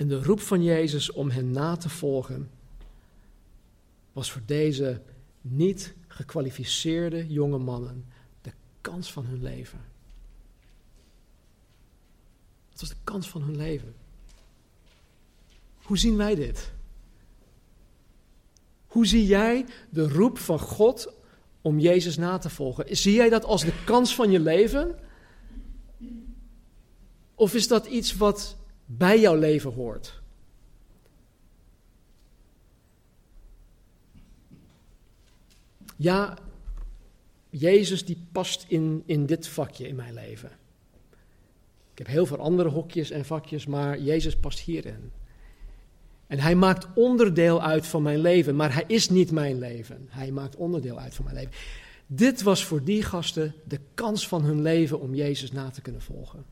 [0.03, 2.51] En de roep van Jezus om hen na te volgen
[4.13, 5.01] was voor deze
[5.41, 8.05] niet gekwalificeerde jonge mannen
[8.41, 9.85] de kans van hun leven.
[12.71, 13.95] Het was de kans van hun leven.
[15.83, 16.73] Hoe zien wij dit?
[18.87, 21.13] Hoe zie jij de roep van God
[21.61, 22.97] om Jezus na te volgen?
[22.97, 24.99] Zie jij dat als de kans van je leven?
[27.35, 28.57] Of is dat iets wat
[28.97, 30.21] bij jouw leven hoort?
[35.97, 36.39] Ja,
[37.51, 40.51] Jezus die past in, in dit vakje in mijn leven.
[41.93, 45.11] Ik heb heel veel andere hokjes en vakjes, maar Jezus past hierin.
[46.27, 50.07] En hij maakt onderdeel uit van mijn leven, maar hij is niet mijn leven.
[50.09, 51.53] Hij maakt onderdeel uit van mijn leven.
[52.07, 56.03] Dit was voor die gasten de kans van hun leven om Jezus na te kunnen
[56.03, 56.45] volgen.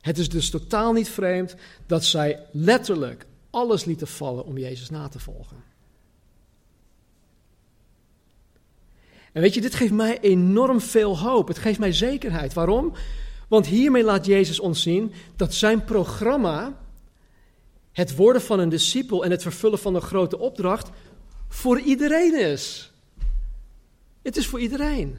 [0.00, 1.54] Het is dus totaal niet vreemd
[1.86, 5.56] dat zij letterlijk alles lieten vallen om Jezus na te volgen.
[9.32, 11.48] En weet je, dit geeft mij enorm veel hoop.
[11.48, 12.52] Het geeft mij zekerheid.
[12.52, 12.92] Waarom?
[13.48, 16.78] Want hiermee laat Jezus ons zien dat zijn programma,
[17.92, 20.90] het worden van een discipel en het vervullen van een grote opdracht,
[21.48, 22.92] voor iedereen is.
[24.22, 25.18] Het is voor iedereen.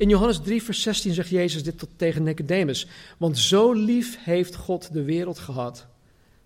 [0.00, 2.86] In Johannes 3, vers 16 zegt Jezus dit tot tegen Nicodemus.
[3.18, 5.86] Want zo lief heeft God de wereld gehad,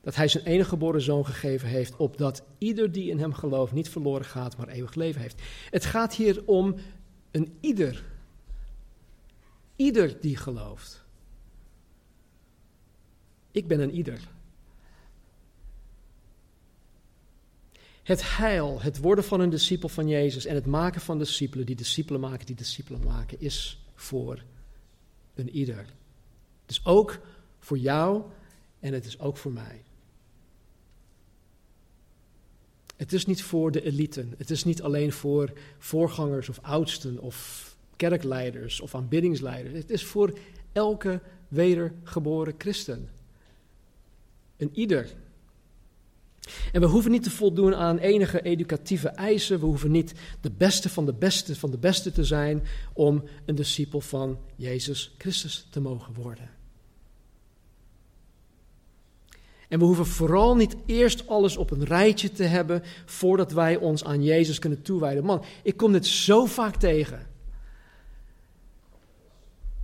[0.00, 3.88] dat hij zijn enige geboren zoon gegeven heeft, opdat ieder die in hem gelooft niet
[3.88, 5.42] verloren gaat, maar eeuwig leven heeft.
[5.70, 6.74] Het gaat hier om
[7.30, 8.04] een ieder.
[9.76, 11.04] Ieder die gelooft.
[13.50, 14.20] Ik ben een ieder.
[18.04, 21.76] Het heil, het worden van een discipel van Jezus en het maken van discipelen die
[21.76, 24.42] discipelen maken, die discipelen maken, is voor
[25.34, 25.76] een ieder.
[26.62, 27.18] Het is ook
[27.58, 28.22] voor jou
[28.80, 29.82] en het is ook voor mij.
[32.96, 34.34] Het is niet voor de eliten.
[34.38, 39.74] Het is niet alleen voor voorgangers of oudsten of kerkleiders of aanbiddingsleiders.
[39.74, 40.38] Het is voor
[40.72, 43.08] elke wedergeboren christen.
[44.56, 45.14] Een ieder.
[46.72, 49.60] En we hoeven niet te voldoen aan enige educatieve eisen.
[49.60, 53.54] We hoeven niet de beste van de beste van de beste te zijn om een
[53.54, 56.50] discipel van Jezus Christus te mogen worden.
[59.68, 64.04] En we hoeven vooral niet eerst alles op een rijtje te hebben voordat wij ons
[64.04, 65.24] aan Jezus kunnen toewijden.
[65.24, 67.26] Man, ik kom dit zo vaak tegen.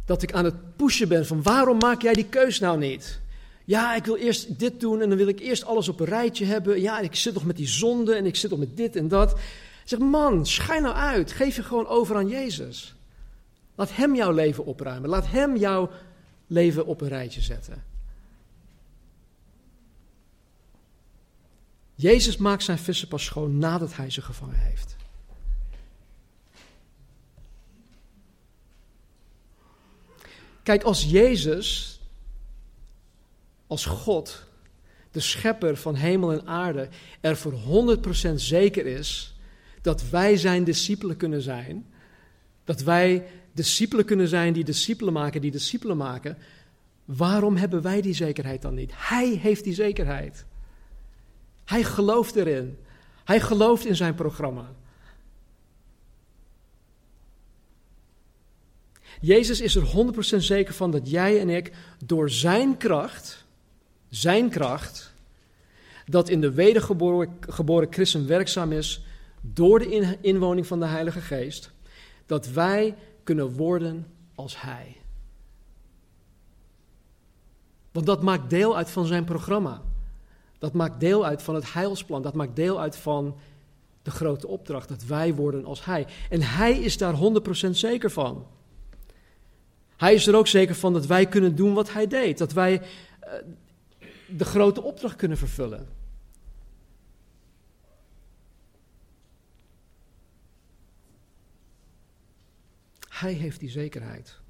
[0.04, 3.20] Dat ik aan het pushen ben van waarom maak jij die keus nou niet?
[3.70, 6.44] Ja, ik wil eerst dit doen en dan wil ik eerst alles op een rijtje
[6.44, 6.80] hebben.
[6.80, 9.38] Ja, ik zit nog met die zonde en ik zit nog met dit en dat.
[9.84, 11.32] zeg, man, schijn nou uit.
[11.32, 12.94] Geef je gewoon over aan Jezus.
[13.74, 15.10] Laat Hem jouw leven opruimen.
[15.10, 15.90] Laat Hem jouw
[16.46, 17.84] leven op een rijtje zetten.
[21.94, 24.96] Jezus maakt zijn vissen pas schoon nadat hij ze gevangen heeft.
[30.62, 31.99] Kijk, als Jezus,
[33.70, 34.46] als God,
[35.10, 36.88] de schepper van hemel en aarde,
[37.20, 37.52] er voor
[38.30, 39.36] 100% zeker is
[39.82, 41.86] dat wij zijn discipelen kunnen zijn,
[42.64, 46.38] dat wij discipelen kunnen zijn die discipelen maken, die discipelen maken,
[47.04, 48.92] waarom hebben wij die zekerheid dan niet?
[48.94, 50.44] Hij heeft die zekerheid.
[51.64, 52.78] Hij gelooft erin.
[53.24, 54.74] Hij gelooft in zijn programma.
[59.20, 61.72] Jezus is er 100% zeker van dat jij en ik
[62.04, 63.48] door zijn kracht
[64.10, 65.12] Zijn kracht,
[66.06, 69.04] dat in de wedergeboren geboren christen werkzaam is
[69.40, 71.70] door de inwoning van de Heilige Geest,
[72.26, 72.94] dat wij
[73.24, 74.96] kunnen worden als Hij.
[77.92, 79.82] Want dat maakt deel uit van zijn programma.
[80.58, 82.22] Dat maakt deel uit van het heilsplan.
[82.22, 83.36] Dat maakt deel uit van
[84.02, 86.06] de grote opdracht dat wij worden als Hij.
[86.30, 87.14] En Hij is daar
[87.66, 88.46] 100% zeker van.
[89.96, 92.38] Hij is er ook zeker van dat wij kunnen doen wat Hij deed.
[92.38, 93.32] Dat wij uh,
[94.36, 95.88] de grote opdracht kunnen vervullen.
[103.08, 104.40] Hij heeft die zekerheid.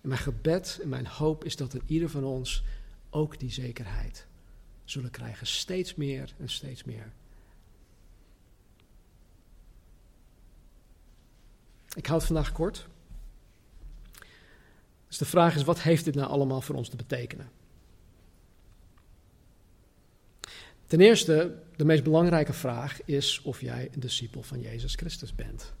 [0.00, 2.64] En mijn gebed en mijn hoop is dat er ieder van ons
[3.10, 4.26] ook die zekerheid
[4.84, 5.46] zullen krijgen.
[5.46, 7.12] Steeds meer en steeds meer.
[11.94, 12.86] Ik houd vandaag kort.
[15.06, 17.50] Dus de vraag is, wat heeft dit nou allemaal voor ons te betekenen?
[20.88, 25.74] Ten eerste, de meest belangrijke vraag is of jij een discipel van Jezus Christus bent.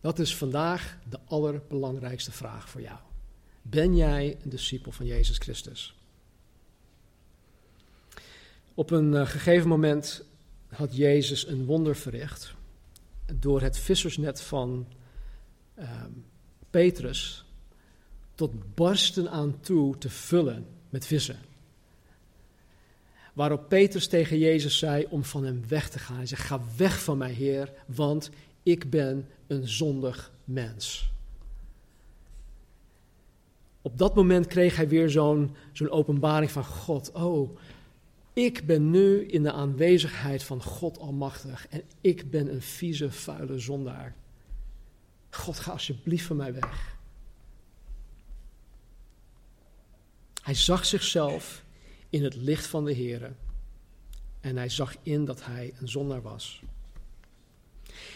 [0.00, 2.98] Dat is vandaag de allerbelangrijkste vraag voor jou.
[3.62, 5.96] Ben jij een discipel van Jezus Christus?
[8.74, 10.24] Op een uh, gegeven moment
[10.68, 12.54] had Jezus een wonder verricht
[13.34, 14.86] door het vissersnet van
[15.78, 16.04] uh,
[16.70, 17.44] Petrus
[18.34, 21.38] tot barsten aan toe te vullen met vissen.
[23.34, 26.16] Waarop Petrus tegen Jezus zei om van hem weg te gaan.
[26.16, 28.30] Hij zei: Ga weg van mij, Heer, want
[28.62, 31.12] ik ben een zondig mens.
[33.82, 37.12] Op dat moment kreeg hij weer zo'n zo'n openbaring van God.
[37.12, 37.58] Oh,
[38.32, 43.58] ik ben nu in de aanwezigheid van God Almachtig en ik ben een vieze, vuile
[43.58, 44.14] zondaar.
[45.30, 46.96] God, ga alsjeblieft van mij weg.
[50.42, 51.63] Hij zag zichzelf
[52.14, 53.32] in het licht van de Heer
[54.40, 56.62] en hij zag in dat hij een zondaar was.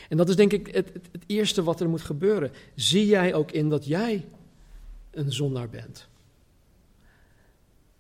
[0.09, 2.53] En dat is denk ik het, het, het, eerste wat er moet gebeuren.
[2.75, 4.25] Zie jij ook in dat jij
[5.11, 6.09] een zondaar bent?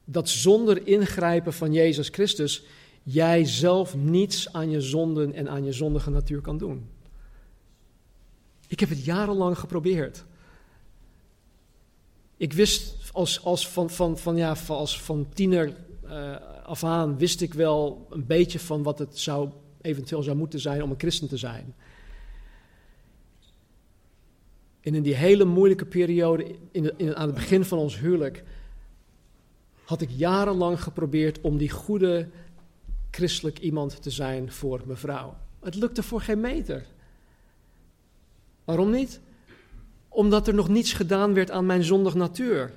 [0.04, 2.62] Dat zonder ingrijpen van Jezus Christus
[3.02, 6.88] jij zelf niets aan je zonden en aan je zondige natuur kan doen.
[8.66, 10.24] Ik heb het jarenlang geprobeerd.
[12.36, 15.76] Ik wist als, als, van, van, van, ja, als van tiener
[16.10, 20.60] uh, af aan, wist ik wel een beetje van wat het zou, eventueel zou moeten
[20.60, 21.74] zijn om een christen te zijn.
[24.80, 28.44] En in die hele moeilijke periode, in, in, aan het begin van ons huwelijk,
[29.84, 32.28] had ik jarenlang geprobeerd om die goede
[33.10, 35.36] christelijk iemand te zijn voor mevrouw.
[35.60, 36.86] Het lukte voor geen meter.
[38.64, 39.20] Waarom niet?
[40.08, 42.72] Omdat er nog niets gedaan werd aan mijn zondig natuur.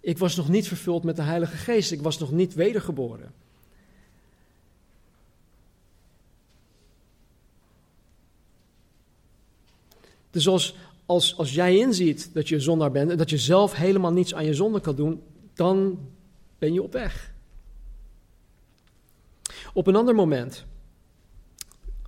[0.00, 1.92] Ik was nog niet vervuld met de Heilige Geest.
[1.92, 3.32] Ik was nog niet wedergeboren.
[10.30, 14.12] Dus als, als, als jij inziet dat je zondaar bent en dat je zelf helemaal
[14.12, 15.22] niets aan je zonde kan doen,
[15.54, 15.98] dan
[16.58, 17.32] ben je op weg.
[19.72, 20.64] Op een ander moment,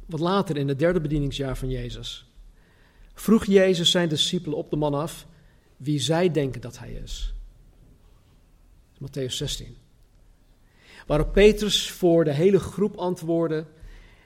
[0.06, 2.26] wat later in het derde bedieningsjaar van Jezus,
[3.14, 5.26] vroeg Jezus zijn discipelen op de man af
[5.76, 7.34] wie zij denken dat hij is.
[9.02, 9.76] Matthäus 16.
[11.06, 13.66] Waarop Petrus voor de hele groep antwoordde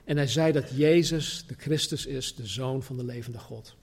[0.04, 3.76] en hij zei dat Jezus de Christus is, de Zoon van de levende God.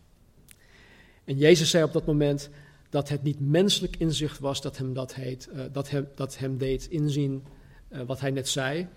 [1.23, 2.49] En Jezus zei op dat moment
[2.89, 6.57] dat het niet menselijk inzicht was dat hem, dat heet, uh, dat hem, dat hem
[6.57, 7.43] deed inzien
[7.89, 8.87] uh, wat hij net zei,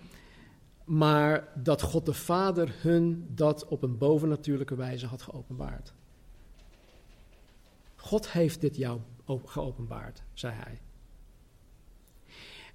[0.85, 5.93] maar dat God de Vader hun dat op een bovennatuurlijke wijze had geopenbaard.
[7.95, 9.01] God heeft dit jou
[9.45, 10.81] geopenbaard, zei hij.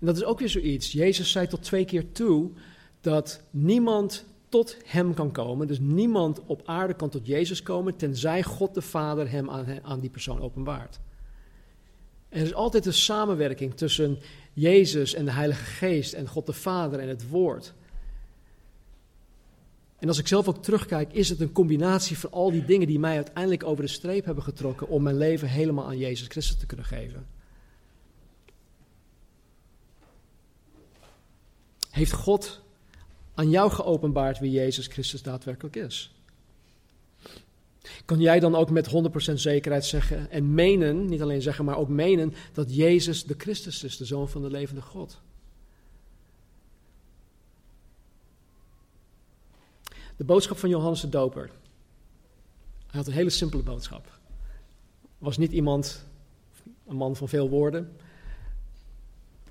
[0.02, 0.92] En dat is ook weer zoiets.
[0.92, 2.52] Jezus zei tot twee keer toe
[3.02, 5.68] dat niemand tot hem kan komen.
[5.68, 10.00] Dus niemand op aarde kan tot Jezus komen, tenzij God de Vader hem aan, aan
[10.00, 11.00] die persoon openbaart.
[12.30, 14.20] er is altijd een samenwerking tussen
[14.54, 17.74] Jezus en de Heilige Geest en God de Vader en het Woord.
[19.98, 23.00] En als ik zelf ook terugkijk, is het een combinatie van al die dingen die
[23.00, 26.66] mij uiteindelijk over de streep hebben getrokken om mijn leven helemaal aan Jezus Christus te
[26.66, 27.26] kunnen geven.
[31.92, 32.62] Heeft God
[33.34, 36.12] aan jou geopenbaard wie Jezus Christus daadwerkelijk is.
[38.06, 38.90] Kan jij dan ook met
[39.32, 43.84] 100% zekerheid zeggen en menen, niet alleen zeggen, maar ook menen, dat Jezus de Christus
[43.84, 45.22] is, de Zoon van de levende God?
[50.16, 51.50] De boodschap van Johannes de Doper.
[52.88, 54.20] Hij had een hele simpele boodschap.
[55.18, 56.06] Was niet iemand,
[56.88, 57.96] een man van veel woorden.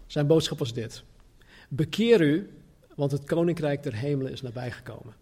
[0.07, 1.03] Zijn boodschap was dit:
[1.73, 2.51] Bekeer u,
[2.95, 5.15] want het koninkrijk der hemelen is nabijgekomen.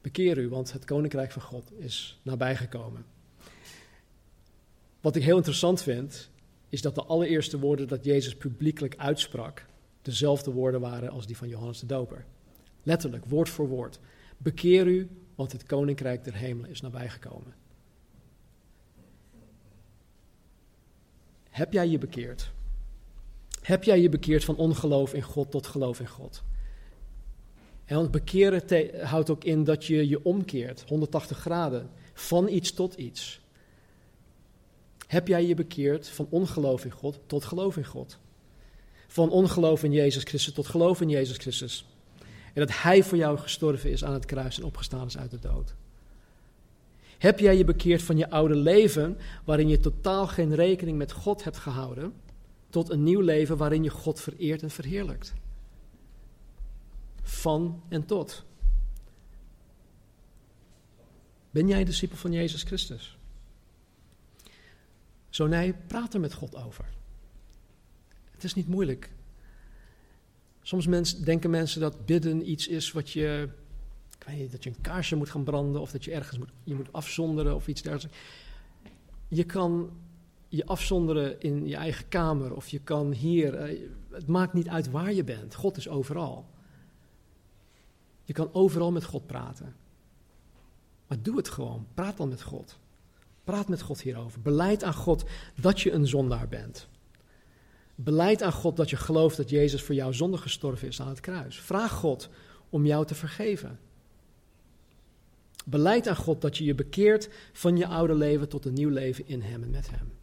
[0.00, 3.04] Bekeer u, want het koninkrijk van God is nabijgekomen.
[5.00, 6.30] Wat ik heel interessant vind,
[6.68, 9.66] is dat de allereerste woorden dat Jezus publiekelijk uitsprak,
[10.02, 12.24] dezelfde woorden waren als die van Johannes de Doper.
[12.82, 13.98] Letterlijk, woord voor woord.
[14.36, 17.54] Bekeer u, want het koninkrijk der hemelen is nabijgekomen.
[21.50, 22.50] Heb jij je bekeerd?
[23.60, 26.42] Heb jij je bekeerd van ongeloof in God tot geloof in God?
[27.84, 32.94] En want bekeren houdt ook in dat je je omkeert, 180 graden, van iets tot
[32.94, 33.40] iets.
[35.06, 38.18] Heb jij je bekeerd van ongeloof in God tot geloof in God?
[39.06, 41.86] Van ongeloof in Jezus Christus tot geloof in Jezus Christus.
[42.54, 45.38] En dat Hij voor jou gestorven is aan het kruis en opgestaan is uit de
[45.38, 45.74] dood.
[47.18, 51.44] Heb jij je bekeerd van je oude leven, waarin je totaal geen rekening met God
[51.44, 52.12] hebt gehouden,
[52.70, 55.34] tot een nieuw leven waarin je God vereert en verheerlijkt?
[57.22, 58.44] Van en tot.
[61.50, 63.18] Ben jij discipel van Jezus Christus?
[65.28, 66.84] Zo nee, praat er met God over.
[68.30, 69.10] Het is niet moeilijk.
[70.62, 73.48] Soms denken mensen dat bidden iets is wat je,
[74.18, 76.50] ik weet niet, dat je een kaarsje moet gaan branden of dat je ergens moet,
[76.64, 78.18] je moet afzonderen of iets dergelijks.
[79.28, 79.90] Je kan
[80.52, 83.54] je afzonderen in je eigen kamer of je kan hier.
[83.54, 83.78] Eh,
[84.10, 85.54] het maakt niet uit waar je bent.
[85.54, 86.48] God is overal.
[88.24, 89.76] Je kan overal met God praten.
[91.06, 91.86] Maar doe het gewoon.
[91.94, 92.78] Praat dan met God.
[93.44, 94.40] Praat met God hierover.
[94.40, 95.24] Beleid aan God
[95.60, 96.88] dat je een zondaar bent.
[97.94, 101.20] Beleid aan God dat je gelooft dat Jezus voor jou zonde gestorven is aan het
[101.20, 101.60] kruis.
[101.60, 102.28] Vraag God
[102.68, 103.78] om jou te vergeven.
[105.64, 109.26] Beleid aan God dat je je bekeert van je oude leven tot een nieuw leven
[109.26, 110.19] in Hem en met Hem.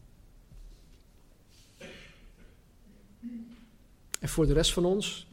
[4.18, 5.26] En voor de rest van ons,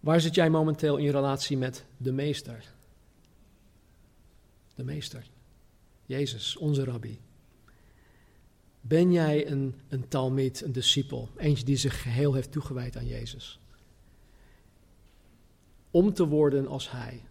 [0.00, 2.64] waar zit jij momenteel in relatie met de Meester?
[4.74, 5.26] De Meester.
[6.06, 7.20] Jezus, onze rabbi.
[8.80, 13.60] Ben jij een, een talmid, een discipel, eentje die zich geheel heeft toegewijd aan Jezus?
[15.90, 17.22] Om te worden als Hij.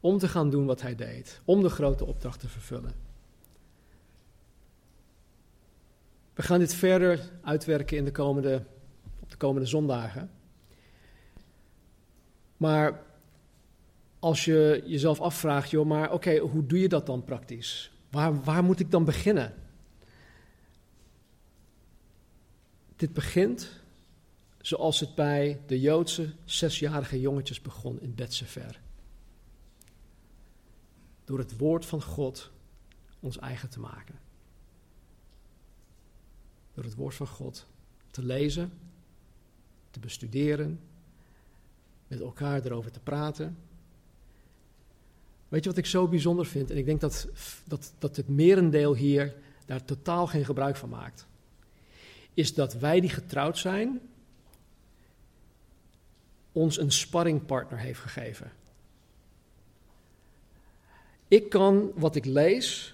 [0.00, 1.40] Om te gaan doen wat Hij deed.
[1.44, 3.11] Om de grote opdracht te vervullen.
[6.34, 8.64] We gaan dit verder uitwerken in de komende,
[9.20, 10.30] op de komende zondagen.
[12.56, 13.02] Maar
[14.18, 17.92] als je jezelf afvraagt, joh, maar oké, hoe doe je dat dan praktisch?
[18.10, 19.54] Waar, waar moet ik dan beginnen?
[22.96, 23.80] Dit begint
[24.60, 28.80] zoals het bij de Joodse zesjarige jongetjes begon in Betsever.
[31.24, 32.50] Door het woord van God
[33.20, 34.21] ons eigen te maken.
[36.74, 37.66] Door het woord van God
[38.10, 38.72] te lezen,
[39.90, 40.80] te bestuderen,
[42.08, 43.56] met elkaar erover te praten
[45.52, 46.70] Weet je wat ik zo bijzonder vind?
[46.70, 47.28] En ik denk dat,
[47.64, 49.34] dat, dat het merendeel hier
[49.66, 51.26] daar totaal geen gebruik van maakt.
[52.34, 54.00] Is dat wij die getrouwd zijn,
[56.52, 58.52] ons een sparringpartner heeft gegeven.
[61.28, 62.91] Ik kan wat ik lees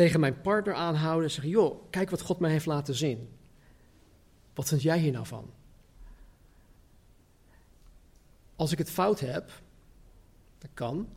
[0.00, 3.28] tegen mijn partner aanhouden en zeggen: Joh, kijk wat God mij heeft laten zien.
[4.54, 5.50] Wat vind jij hier nou van?
[8.56, 9.50] Als ik het fout heb,
[10.58, 11.08] dat kan,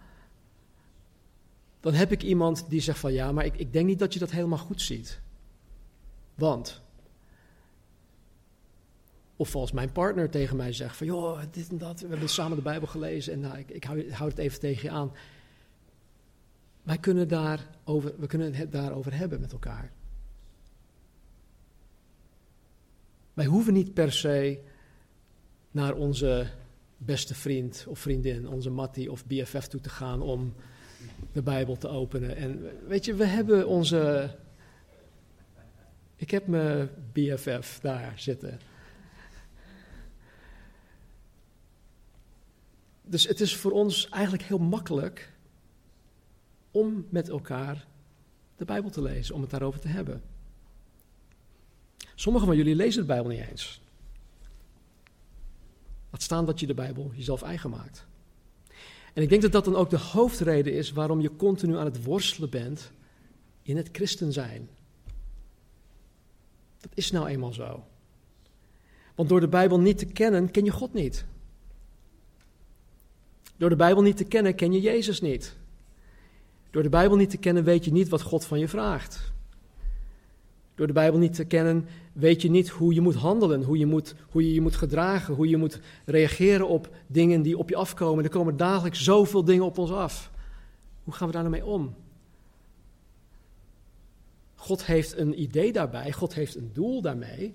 [1.80, 4.20] dan heb ik iemand die zegt van ja, maar ik, ik denk niet dat je
[4.20, 5.22] dat helemaal goed ziet.
[6.36, 6.82] Want.
[9.36, 12.58] Of als mijn partner tegen mij zegt van joh, dit en dat, we hebben samen
[12.58, 15.12] de Bijbel gelezen en nou, ik, ik, hou, hou het even tegen je aan.
[16.84, 19.92] Wij kunnen, daarover, we kunnen het daarover hebben met elkaar.
[23.34, 24.60] Wij hoeven niet per se
[25.72, 26.48] naar onze
[26.98, 30.54] beste vriend of vriendin, onze Mattie of BFF toe te gaan om
[31.32, 32.36] de Bijbel te openen.
[32.36, 34.30] En weet je, we hebben onze.
[36.16, 38.60] Ik heb mijn BFF daar zitten.
[43.02, 45.33] Dus het is voor ons eigenlijk heel makkelijk
[46.74, 47.88] om met elkaar
[48.56, 50.22] de Bijbel te lezen, om het daarover te hebben.
[52.16, 53.82] Sommigen van jullie lezen de Bijbel niet eens.
[56.10, 58.06] Laat staan dat je de Bijbel jezelf eigen maakt.
[59.14, 62.04] En ik denk dat dat dan ook de hoofdreden is waarom je continu aan het
[62.04, 62.92] worstelen bent
[63.62, 64.70] in het christen zijn.
[66.80, 67.84] Dat is nou eenmaal zo.
[69.16, 71.26] Want door de Bijbel niet te kennen, ken je God niet.
[73.58, 75.56] Door de Bijbel niet te kennen, ken je Jezus niet.
[76.74, 79.32] Door de Bijbel niet te kennen, weet je niet wat God van je vraagt.
[80.76, 83.86] Door de Bijbel niet te kennen, weet je niet hoe je moet handelen, hoe je
[83.86, 87.76] moet, hoe je, je moet gedragen, hoe je moet reageren op dingen die op je
[87.76, 88.24] afkomen.
[88.24, 90.32] Er komen dagelijks zoveel dingen op ons af.
[91.04, 91.96] Hoe gaan we daar nou mee om?
[94.56, 97.54] God heeft een idee daarbij, God heeft een doel daarmee.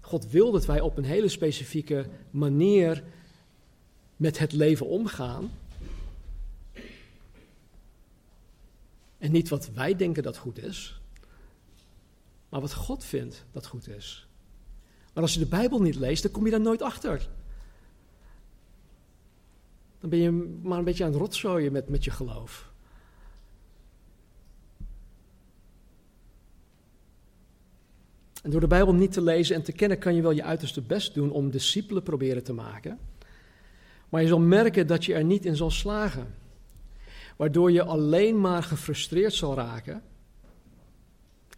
[0.00, 3.02] God wil dat wij op een hele specifieke manier
[4.16, 5.50] met het leven omgaan.
[9.18, 11.00] En niet wat wij denken dat goed is,
[12.48, 14.28] maar wat God vindt dat goed is.
[15.12, 17.28] Maar als je de Bijbel niet leest, dan kom je daar nooit achter.
[20.00, 20.30] Dan ben je
[20.62, 22.70] maar een beetje aan het rotzooien met, met je geloof.
[28.42, 30.82] En door de Bijbel niet te lezen en te kennen, kan je wel je uiterste
[30.82, 32.98] best doen om discipelen proberen te maken.
[34.08, 36.34] Maar je zal merken dat je er niet in zal slagen.
[37.36, 40.02] Waardoor je alleen maar gefrustreerd zal raken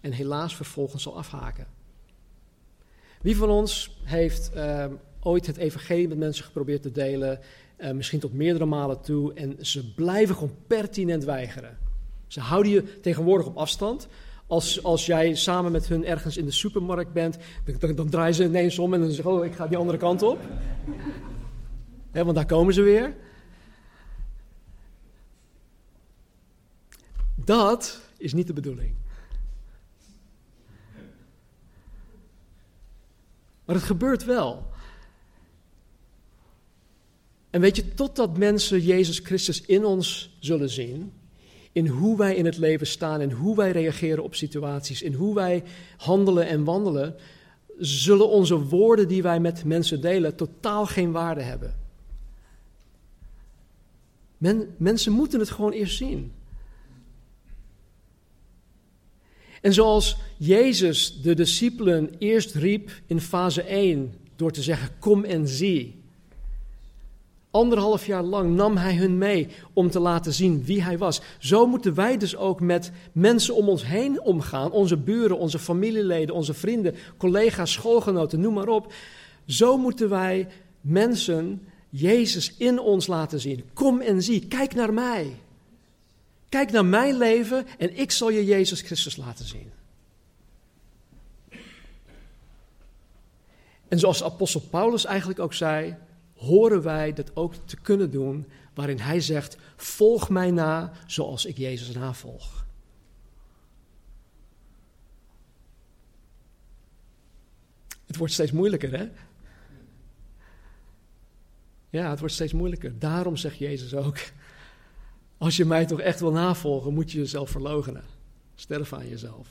[0.00, 1.66] en helaas vervolgens zal afhaken.
[3.22, 4.84] Wie van ons heeft uh,
[5.20, 7.40] ooit het evangelie met mensen geprobeerd te delen,
[7.78, 11.78] uh, misschien tot meerdere malen toe, en ze blijven gewoon pertinent weigeren.
[12.26, 14.08] Ze houden je tegenwoordig op afstand.
[14.46, 17.36] Als, als jij samen met hun ergens in de supermarkt bent,
[17.78, 20.22] dan, dan draaien ze ineens om en dan zeggen oh, ik ga die andere kant
[20.22, 20.38] op.
[22.10, 23.14] He, want daar komen ze weer.
[27.48, 28.94] Dat is niet de bedoeling.
[33.64, 34.66] Maar het gebeurt wel.
[37.50, 41.12] En weet je, totdat mensen Jezus Christus in ons zullen zien,
[41.72, 45.34] in hoe wij in het leven staan, in hoe wij reageren op situaties, in hoe
[45.34, 45.64] wij
[45.96, 47.16] handelen en wandelen,
[47.78, 51.76] zullen onze woorden die wij met mensen delen totaal geen waarde hebben.
[54.38, 56.32] Men, mensen moeten het gewoon eerst zien.
[59.60, 65.48] En zoals Jezus de discipelen eerst riep in fase 1 door te zeggen: Kom en
[65.48, 65.96] zie.
[67.50, 71.20] Anderhalf jaar lang nam hij hun mee om te laten zien wie hij was.
[71.38, 74.70] Zo moeten wij dus ook met mensen om ons heen omgaan.
[74.70, 78.92] Onze buren, onze familieleden, onze vrienden, collega's, schoolgenoten, noem maar op.
[79.46, 80.48] Zo moeten wij
[80.80, 83.64] mensen Jezus in ons laten zien.
[83.74, 85.36] Kom en zie, kijk naar mij.
[86.48, 89.72] Kijk naar mijn leven en ik zal je Jezus Christus laten zien.
[93.88, 95.96] En zoals apostel Paulus eigenlijk ook zei,
[96.36, 101.56] horen wij dat ook te kunnen doen, waarin hij zegt: Volg mij na zoals ik
[101.56, 102.66] Jezus navolg.
[108.06, 109.08] Het wordt steeds moeilijker, hè?
[111.90, 112.98] Ja, het wordt steeds moeilijker.
[112.98, 114.18] Daarom zegt Jezus ook:
[115.38, 118.04] Als je mij toch echt wil navolgen, moet je jezelf verloochenen.
[118.54, 119.48] Sterven aan jezelf.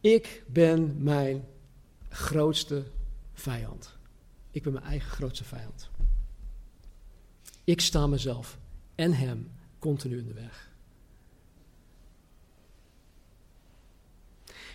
[0.00, 1.44] Ik ben mijn
[2.08, 2.84] grootste
[3.32, 3.96] vijand.
[4.50, 5.90] Ik ben mijn eigen grootste vijand.
[7.64, 8.58] Ik sta mezelf
[8.94, 10.70] en hem continu in de weg.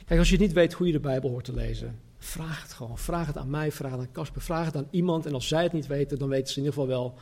[0.06, 2.98] Kijk, als je niet weet hoe je de Bijbel hoort te lezen, vraag het gewoon.
[2.98, 5.26] Vraag het aan mij, vraag het aan Casper, vraag het aan iemand.
[5.26, 7.18] En als zij het niet weten, dan weten ze in ieder geval wel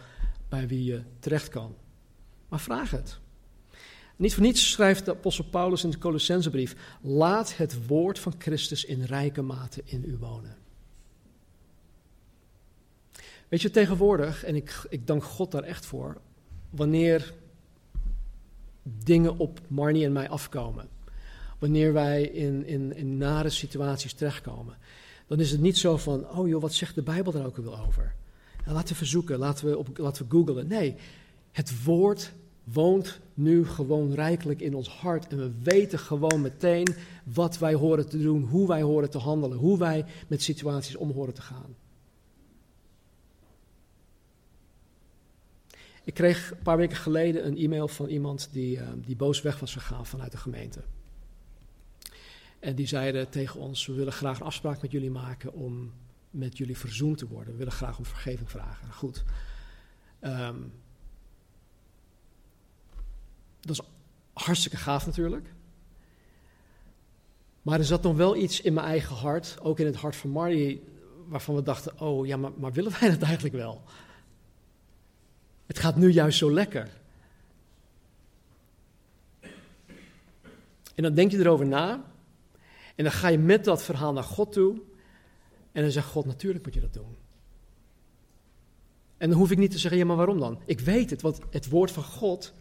[0.49, 1.75] bij wie je terecht kan.
[2.51, 3.19] Maar vraag het.
[4.15, 8.85] Niet voor niets schrijft de apostel Paulus in de Colossensebrief: Laat het woord van Christus
[8.85, 10.57] in rijke mate in u wonen.
[13.47, 16.21] Weet je, tegenwoordig, en ik, ik dank God daar echt voor,
[16.69, 17.33] wanneer
[18.83, 20.89] dingen op Marnie en mij afkomen,
[21.59, 24.77] wanneer wij in, in, in nare situaties terechtkomen,
[25.27, 27.79] dan is het niet zo van, oh joh, wat zegt de Bijbel daar ook wel
[27.79, 28.15] over?
[28.65, 30.67] En laten we verzoeken, laten we, op, laten we googlen.
[30.67, 30.95] Nee,
[31.51, 32.33] het woord
[32.63, 36.87] woont nu gewoon rijkelijk in ons hart en we weten gewoon meteen
[37.23, 41.11] wat wij horen te doen, hoe wij horen te handelen, hoe wij met situaties om
[41.11, 41.75] horen te gaan.
[46.03, 49.59] Ik kreeg een paar weken geleden een e-mail van iemand die, uh, die boos weg
[49.59, 50.81] was gegaan vanuit de gemeente.
[52.59, 55.91] En die zeiden tegen ons: We willen graag een afspraak met jullie maken om
[56.29, 57.51] met jullie verzoend te worden.
[57.51, 58.93] We willen graag om vergeving vragen.
[58.93, 59.23] Goed.
[60.21, 60.71] Um,
[63.61, 63.81] dat is
[64.33, 65.53] hartstikke gaaf natuurlijk.
[67.61, 70.29] Maar er zat nog wel iets in mijn eigen hart, ook in het hart van
[70.29, 70.79] Marty,
[71.27, 73.81] waarvan we dachten: Oh ja, maar, maar willen wij dat eigenlijk wel?
[75.65, 76.89] Het gaat nu juist zo lekker.
[80.95, 82.03] En dan denk je erover na.
[82.95, 84.81] En dan ga je met dat verhaal naar God toe.
[85.71, 87.15] En dan zegt God, natuurlijk moet je dat doen.
[89.17, 90.61] En dan hoef ik niet te zeggen, ja, maar waarom dan?
[90.65, 92.53] Ik weet het, want het woord van God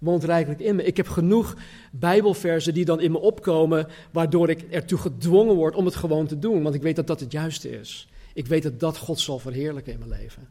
[0.00, 0.84] woont rijkelijk in me.
[0.84, 1.56] Ik heb genoeg
[1.92, 6.38] Bijbelversen die dan in me opkomen, waardoor ik ertoe gedwongen word om het gewoon te
[6.38, 8.08] doen, want ik weet dat dat het juiste is.
[8.34, 10.48] Ik weet dat dat God zal verheerlijken in mijn leven.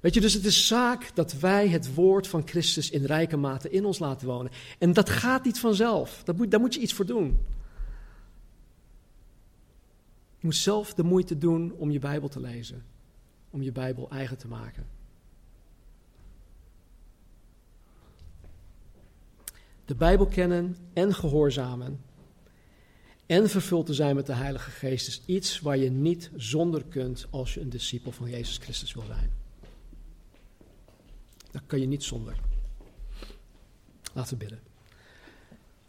[0.00, 3.70] Weet je, dus het is zaak dat wij het woord van Christus in rijke mate
[3.70, 4.52] in ons laten wonen.
[4.78, 6.22] En dat gaat niet vanzelf.
[6.24, 7.38] Dat moet, daar moet je iets voor doen.
[10.38, 12.84] Je moet zelf de moeite doen om je Bijbel te lezen.
[13.50, 14.99] Om je Bijbel eigen te maken.
[19.90, 22.00] De Bijbel kennen en gehoorzamen
[23.26, 27.26] en vervuld te zijn met de Heilige Geest is iets waar je niet zonder kunt
[27.30, 29.30] als je een discipel van Jezus Christus wil zijn.
[31.50, 32.36] Dat kan je niet zonder.
[34.12, 34.60] Laten we bidden.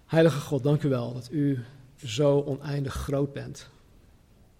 [0.05, 1.63] Heilige God, dank u wel dat u
[2.05, 3.69] zo oneindig groot bent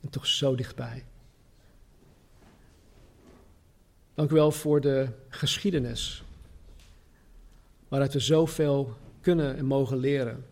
[0.02, 1.06] en toch zo dichtbij.
[4.14, 6.24] Dank u wel voor de geschiedenis,
[7.88, 10.46] waaruit we zoveel kunnen en mogen leren.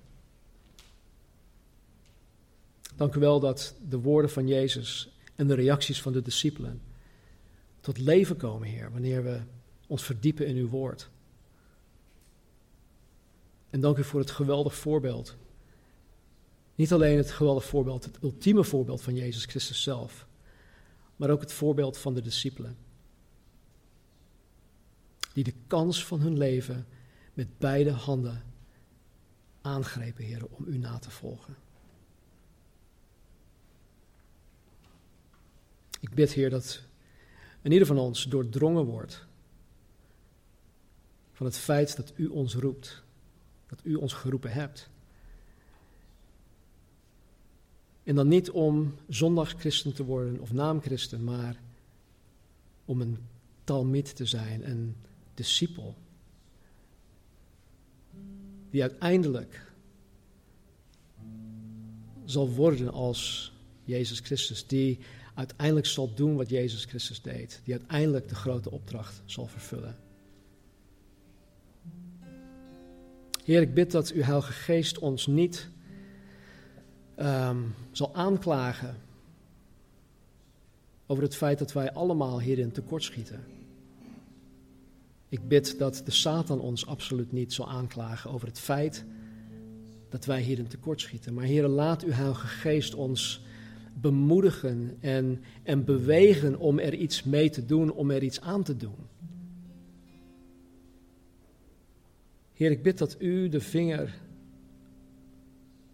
[2.95, 6.81] Dank u wel dat de woorden van Jezus en de reacties van de discipelen
[7.81, 9.39] tot leven komen, Heer, wanneer we
[9.87, 11.09] ons verdiepen in uw woord.
[13.69, 15.35] En dank u voor het geweldig voorbeeld.
[16.75, 20.27] Niet alleen het geweldig voorbeeld, het ultieme voorbeeld van Jezus Christus zelf,
[21.15, 22.77] maar ook het voorbeeld van de discipelen.
[25.33, 26.87] Die de kans van hun leven
[27.33, 28.43] met beide handen
[29.61, 31.55] aangrepen, Heer, om u na te volgen.
[35.99, 36.81] Ik bid, Heer, dat
[37.61, 39.27] in ieder van ons doordrongen wordt
[41.39, 43.03] van het feit dat u ons roept,
[43.67, 44.89] dat u ons geroepen hebt.
[48.03, 51.61] En dan niet om zondagschristen te worden of naamchristen, maar
[52.85, 53.17] om een
[53.63, 54.95] talmid te zijn, een
[55.33, 55.95] discipel.
[58.69, 59.71] Die uiteindelijk
[62.25, 63.53] zal worden als
[63.83, 64.99] Jezus Christus, die
[65.33, 69.97] uiteindelijk zal doen wat Jezus Christus deed, die uiteindelijk de grote opdracht zal vervullen.
[73.43, 75.69] Heer, ik bid dat uw Heilige Geest ons niet
[77.19, 78.97] um, zal aanklagen
[81.05, 83.43] over het feit dat wij allemaal hierin tekortschieten.
[85.29, 89.05] Ik bid dat de Satan ons absoluut niet zal aanklagen over het feit
[90.09, 91.33] dat wij hierin tekortschieten.
[91.33, 93.43] Maar Heer, laat uw Heilige Geest ons
[93.93, 98.77] bemoedigen en, en bewegen om er iets mee te doen, om er iets aan te
[98.77, 99.07] doen.
[102.53, 104.19] Heer, ik bid dat u de vinger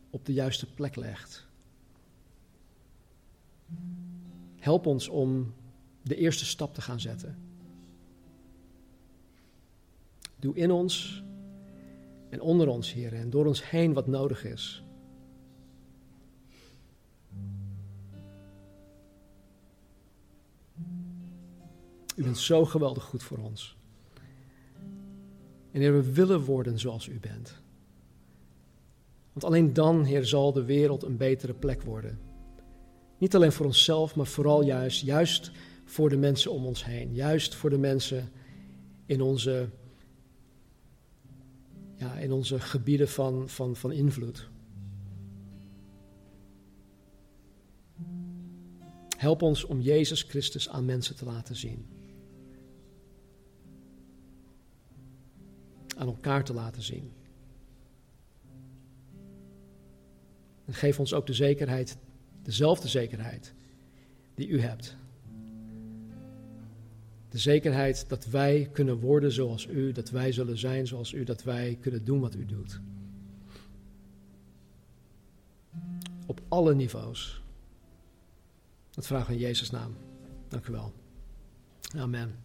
[0.09, 1.47] op de juiste plek legt.
[4.55, 5.53] Help ons om
[6.01, 7.44] de eerste stap te gaan zetten.
[10.39, 11.23] Doe in ons
[12.29, 14.83] en onder ons, Heer, en door ons heen wat nodig is.
[22.15, 23.77] U bent zo geweldig goed voor ons.
[25.71, 27.61] En Heer, we willen worden zoals u bent.
[29.33, 32.19] Want alleen dan, Heer, zal de wereld een betere plek worden.
[33.17, 35.51] Niet alleen voor onszelf, maar vooral juist, juist
[35.85, 37.13] voor de mensen om ons heen.
[37.13, 38.31] Juist voor de mensen
[39.05, 39.69] in onze,
[41.95, 44.49] ja, in onze gebieden van, van, van invloed.
[49.17, 51.85] Help ons om Jezus Christus aan mensen te laten zien.
[55.95, 57.11] aan elkaar te laten zien.
[60.65, 61.97] En geef ons ook de zekerheid,
[62.43, 63.53] dezelfde zekerheid
[64.33, 64.97] die u hebt.
[67.35, 71.43] De zekerheid dat wij kunnen worden zoals u, dat wij zullen zijn zoals u, dat
[71.43, 72.79] wij kunnen doen wat u doet.
[76.25, 77.41] Op alle niveaus.
[78.91, 79.95] Dat vragen we in Jezus' naam.
[80.47, 80.93] Dank u wel.
[81.95, 82.35] Amen.